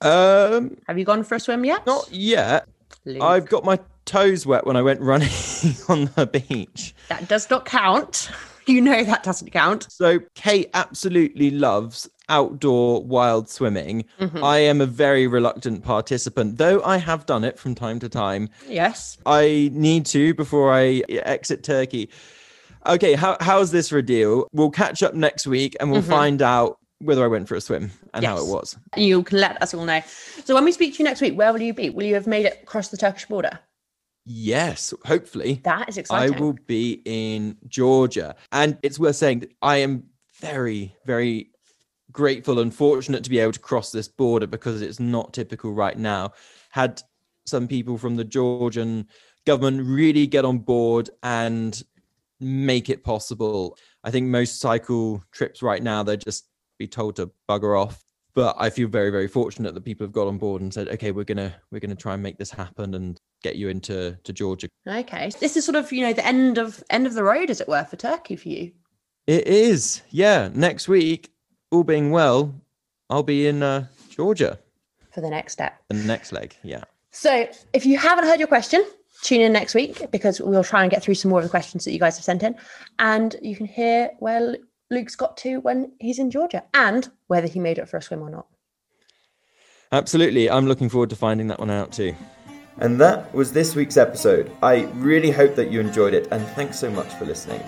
um, 0.00 0.76
Have 0.88 0.98
you 0.98 1.04
gone 1.04 1.22
for 1.24 1.36
a 1.36 1.40
swim 1.40 1.64
yet? 1.64 1.86
not 1.86 2.10
yet. 2.12 2.68
Luke. 3.04 3.22
I've 3.22 3.48
got 3.48 3.64
my 3.64 3.78
toes 4.06 4.46
wet 4.46 4.66
when 4.66 4.76
I 4.76 4.82
went 4.82 5.00
running 5.00 5.28
on 5.88 6.10
the 6.16 6.26
beach. 6.26 6.94
That 7.08 7.28
does 7.28 7.48
not 7.50 7.64
count. 7.64 8.30
You 8.66 8.80
know 8.80 9.04
that 9.04 9.22
doesn't 9.22 9.50
count. 9.50 9.88
So 9.90 10.20
Kate 10.34 10.70
absolutely 10.72 11.50
loves 11.50 12.08
outdoor 12.28 13.02
wild 13.04 13.48
swimming. 13.48 14.04
Mhm. 14.20 14.42
I 14.42 14.58
am 14.58 14.80
a 14.80 14.86
very 14.86 15.26
reluctant 15.26 15.84
participant, 15.84 16.58
though 16.58 16.82
I 16.82 16.96
have 16.98 17.26
done 17.26 17.44
it 17.44 17.58
from 17.58 17.74
time 17.74 17.98
to 18.00 18.08
time. 18.08 18.48
Yes. 18.68 19.18
I 19.26 19.70
need 19.72 20.06
to 20.06 20.34
before 20.34 20.72
I 20.72 21.02
exit 21.08 21.62
Turkey. 21.62 22.08
Okay, 22.86 23.14
how, 23.14 23.36
how's 23.40 23.70
this 23.70 23.88
for 23.88 23.98
a 23.98 24.02
deal? 24.02 24.46
We'll 24.52 24.70
catch 24.70 25.02
up 25.02 25.14
next 25.14 25.46
week 25.46 25.76
and 25.80 25.90
we'll 25.90 26.02
Mhm. 26.02 26.08
find 26.10 26.42
out 26.42 26.78
whether 27.00 27.24
I 27.24 27.28
went 27.28 27.48
for 27.48 27.54
a 27.54 27.60
swim 27.60 27.90
and 28.14 28.24
how 28.24 28.36
it 28.38 28.46
was. 28.46 28.76
You 28.96 29.22
can 29.22 29.38
let 29.40 29.60
us 29.62 29.74
all 29.74 29.84
know. 29.84 30.00
So 30.44 30.54
when 30.54 30.64
we 30.64 30.72
speak 30.72 30.94
to 30.94 30.98
you 30.98 31.04
next 31.04 31.20
week, 31.20 31.36
where 31.36 31.52
will 31.52 31.60
you 31.62 31.74
be? 31.74 31.90
Will 31.90 32.04
you 32.04 32.14
have 32.14 32.26
made 32.26 32.46
it 32.46 32.60
across 32.62 32.88
the 32.88 32.96
Turkish 32.96 33.26
border? 33.26 33.58
Yes, 34.26 34.94
hopefully. 35.04 35.60
That 35.64 35.88
is 35.88 35.98
exciting. 35.98 36.34
I 36.34 36.38
will 36.40 36.56
be 36.66 37.02
in 37.04 37.56
Georgia. 37.68 38.36
And 38.52 38.78
it's 38.82 38.98
worth 38.98 39.16
saying 39.16 39.40
that 39.40 39.50
I 39.60 39.78
am 39.78 40.04
very, 40.40 40.94
very 41.04 41.50
grateful 42.14 42.60
and 42.60 42.74
fortunate 42.74 43.22
to 43.24 43.30
be 43.30 43.38
able 43.38 43.52
to 43.52 43.60
cross 43.60 43.92
this 43.92 44.08
border 44.08 44.46
because 44.46 44.80
it's 44.80 44.98
not 45.00 45.34
typical 45.34 45.72
right 45.72 45.98
now. 45.98 46.32
Had 46.70 47.02
some 47.44 47.68
people 47.68 47.98
from 47.98 48.16
the 48.16 48.24
Georgian 48.24 49.06
government 49.44 49.86
really 49.86 50.26
get 50.26 50.46
on 50.46 50.58
board 50.58 51.10
and 51.22 51.82
make 52.40 52.88
it 52.88 53.04
possible. 53.04 53.76
I 54.02 54.10
think 54.10 54.28
most 54.28 54.60
cycle 54.60 55.22
trips 55.32 55.62
right 55.62 55.82
now, 55.82 56.02
they're 56.02 56.16
just 56.16 56.48
be 56.78 56.88
told 56.88 57.16
to 57.16 57.30
bugger 57.48 57.78
off. 57.78 58.02
But 58.34 58.56
I 58.58 58.70
feel 58.70 58.88
very, 58.88 59.10
very 59.10 59.28
fortunate 59.28 59.74
that 59.74 59.84
people 59.84 60.04
have 60.04 60.12
got 60.12 60.26
on 60.26 60.38
board 60.38 60.62
and 60.62 60.72
said, 60.74 60.88
okay, 60.88 61.12
we're 61.12 61.24
gonna 61.24 61.54
we're 61.70 61.78
gonna 61.78 61.94
try 61.94 62.14
and 62.14 62.22
make 62.22 62.36
this 62.36 62.50
happen 62.50 62.94
and 62.94 63.20
get 63.44 63.54
you 63.54 63.68
into 63.68 64.18
to 64.24 64.32
Georgia 64.32 64.66
Okay. 64.88 65.30
This 65.38 65.56
is 65.56 65.64
sort 65.64 65.76
of, 65.76 65.92
you 65.92 66.00
know, 66.00 66.12
the 66.12 66.26
end 66.26 66.58
of 66.58 66.82
end 66.90 67.06
of 67.06 67.14
the 67.14 67.22
road, 67.22 67.48
as 67.48 67.60
it 67.60 67.68
were, 67.68 67.84
for 67.84 67.94
Turkey 67.94 68.34
for 68.34 68.48
you. 68.48 68.72
It 69.28 69.46
is. 69.46 70.02
Yeah. 70.10 70.50
Next 70.52 70.88
week, 70.88 71.30
all 71.74 71.84
being 71.84 72.10
well, 72.10 72.54
I'll 73.10 73.22
be 73.22 73.46
in 73.46 73.62
uh, 73.62 73.86
Georgia. 74.08 74.58
For 75.12 75.20
the 75.20 75.30
next 75.30 75.52
step. 75.52 75.80
The 75.88 75.94
next 75.94 76.32
leg. 76.32 76.56
Yeah. 76.62 76.84
So 77.10 77.48
if 77.72 77.86
you 77.86 77.98
haven't 77.98 78.24
heard 78.24 78.38
your 78.38 78.48
question, 78.48 78.84
tune 79.22 79.40
in 79.40 79.52
next 79.52 79.74
week 79.74 80.10
because 80.10 80.40
we'll 80.40 80.64
try 80.64 80.82
and 80.82 80.90
get 80.90 81.02
through 81.02 81.14
some 81.14 81.30
more 81.30 81.40
of 81.40 81.44
the 81.44 81.50
questions 81.50 81.84
that 81.84 81.92
you 81.92 81.98
guys 81.98 82.16
have 82.16 82.24
sent 82.24 82.42
in. 82.42 82.56
And 82.98 83.36
you 83.42 83.54
can 83.56 83.66
hear 83.66 84.10
where 84.18 84.56
Luke's 84.90 85.16
got 85.16 85.36
to 85.38 85.58
when 85.58 85.92
he's 86.00 86.18
in 86.18 86.30
Georgia 86.30 86.64
and 86.74 87.10
whether 87.28 87.46
he 87.46 87.60
made 87.60 87.78
it 87.78 87.88
for 87.88 87.96
a 87.96 88.02
swim 88.02 88.22
or 88.22 88.30
not. 88.30 88.46
Absolutely. 89.92 90.50
I'm 90.50 90.66
looking 90.66 90.88
forward 90.88 91.10
to 91.10 91.16
finding 91.16 91.46
that 91.48 91.60
one 91.60 91.70
out 91.70 91.92
too. 91.92 92.14
And 92.78 93.00
that 93.00 93.32
was 93.32 93.52
this 93.52 93.76
week's 93.76 93.96
episode. 93.96 94.50
I 94.62 94.82
really 94.94 95.30
hope 95.30 95.54
that 95.54 95.70
you 95.70 95.78
enjoyed 95.78 96.14
it 96.14 96.26
and 96.32 96.44
thanks 96.48 96.78
so 96.78 96.90
much 96.90 97.12
for 97.14 97.24
listening. 97.24 97.62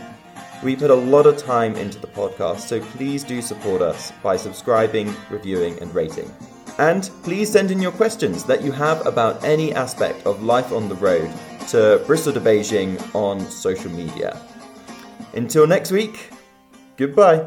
We 0.62 0.74
put 0.74 0.90
a 0.90 0.94
lot 0.94 1.26
of 1.26 1.36
time 1.36 1.76
into 1.76 1.98
the 1.98 2.06
podcast, 2.06 2.60
so 2.60 2.80
please 2.80 3.22
do 3.22 3.42
support 3.42 3.82
us 3.82 4.12
by 4.22 4.36
subscribing, 4.36 5.14
reviewing, 5.30 5.78
and 5.80 5.94
rating. 5.94 6.32
And 6.78 7.10
please 7.22 7.50
send 7.50 7.70
in 7.70 7.80
your 7.80 7.92
questions 7.92 8.44
that 8.44 8.62
you 8.62 8.72
have 8.72 9.06
about 9.06 9.44
any 9.44 9.74
aspect 9.74 10.26
of 10.26 10.42
life 10.42 10.72
on 10.72 10.88
the 10.88 10.94
road 10.96 11.30
to 11.68 12.02
Bristol 12.06 12.32
to 12.32 12.40
Beijing 12.40 12.98
on 13.14 13.40
social 13.50 13.90
media. 13.90 14.40
Until 15.34 15.66
next 15.66 15.90
week, 15.90 16.30
goodbye. 16.96 17.46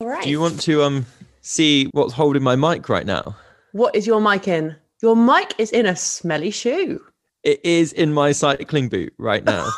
All 0.00 0.06
right. 0.08 0.22
Do 0.22 0.30
you 0.30 0.40
want 0.40 0.60
to 0.62 0.82
um 0.82 1.06
see 1.40 1.88
what's 1.92 2.12
holding 2.12 2.42
my 2.42 2.56
mic 2.56 2.88
right 2.88 3.06
now? 3.06 3.36
what 3.72 3.94
is 3.96 4.06
your 4.06 4.20
mic 4.20 4.46
in? 4.46 4.76
Your 5.02 5.16
mic 5.16 5.54
is 5.58 5.70
in 5.70 5.86
a 5.86 5.96
smelly 5.96 6.50
shoe. 6.50 7.00
It 7.42 7.60
is 7.64 7.92
in 7.92 8.12
my 8.12 8.32
cycling 8.32 8.88
boot 8.88 9.12
right 9.18 9.44
now. 9.44 9.68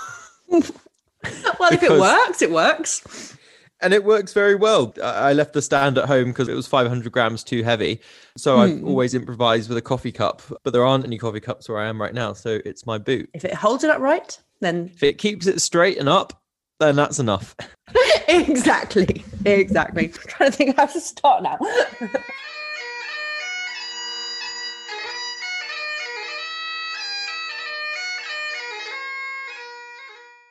Well, 1.60 1.72
if 1.72 1.82
it 1.82 1.90
works, 1.92 2.42
it 2.42 2.50
works. 2.50 3.36
and 3.80 3.94
it 3.94 4.04
works 4.04 4.32
very 4.32 4.54
well. 4.54 4.92
I 5.02 5.30
I 5.30 5.32
left 5.32 5.52
the 5.54 5.62
stand 5.62 5.96
at 5.98 6.06
home 6.06 6.26
because 6.26 6.48
it 6.48 6.54
was 6.54 6.66
500 6.66 7.10
grams 7.12 7.42
too 7.44 7.62
heavy. 7.62 8.00
So 8.36 8.58
I've 8.58 8.78
Hmm. 8.80 8.86
always 8.88 9.14
improvise 9.14 9.68
with 9.68 9.78
a 9.78 9.82
coffee 9.82 10.12
cup, 10.12 10.42
but 10.62 10.72
there 10.72 10.84
aren't 10.84 11.04
any 11.06 11.16
coffee 11.18 11.40
cups 11.40 11.68
where 11.68 11.78
I 11.78 11.86
am 11.88 12.00
right 12.00 12.12
now. 12.14 12.32
So 12.34 12.60
it's 12.64 12.84
my 12.86 12.98
boot. 12.98 13.30
If 13.34 13.44
it 13.44 13.54
holds 13.54 13.84
it 13.84 13.90
up 13.90 14.00
right, 14.00 14.36
then 14.60 14.90
If 14.94 15.02
it 15.02 15.18
keeps 15.18 15.46
it 15.46 15.60
straight 15.60 15.98
and 15.98 16.08
up, 16.08 16.40
then 16.80 16.96
that's 16.96 17.18
enough. 17.18 17.54
exactly, 18.28 19.24
exactly. 19.44 20.06
I'm 20.06 20.12
trying 20.12 20.50
to 20.50 20.56
think 20.56 20.76
how 20.76 20.86
to 20.86 21.00
start 21.00 21.42
now. 21.42 21.58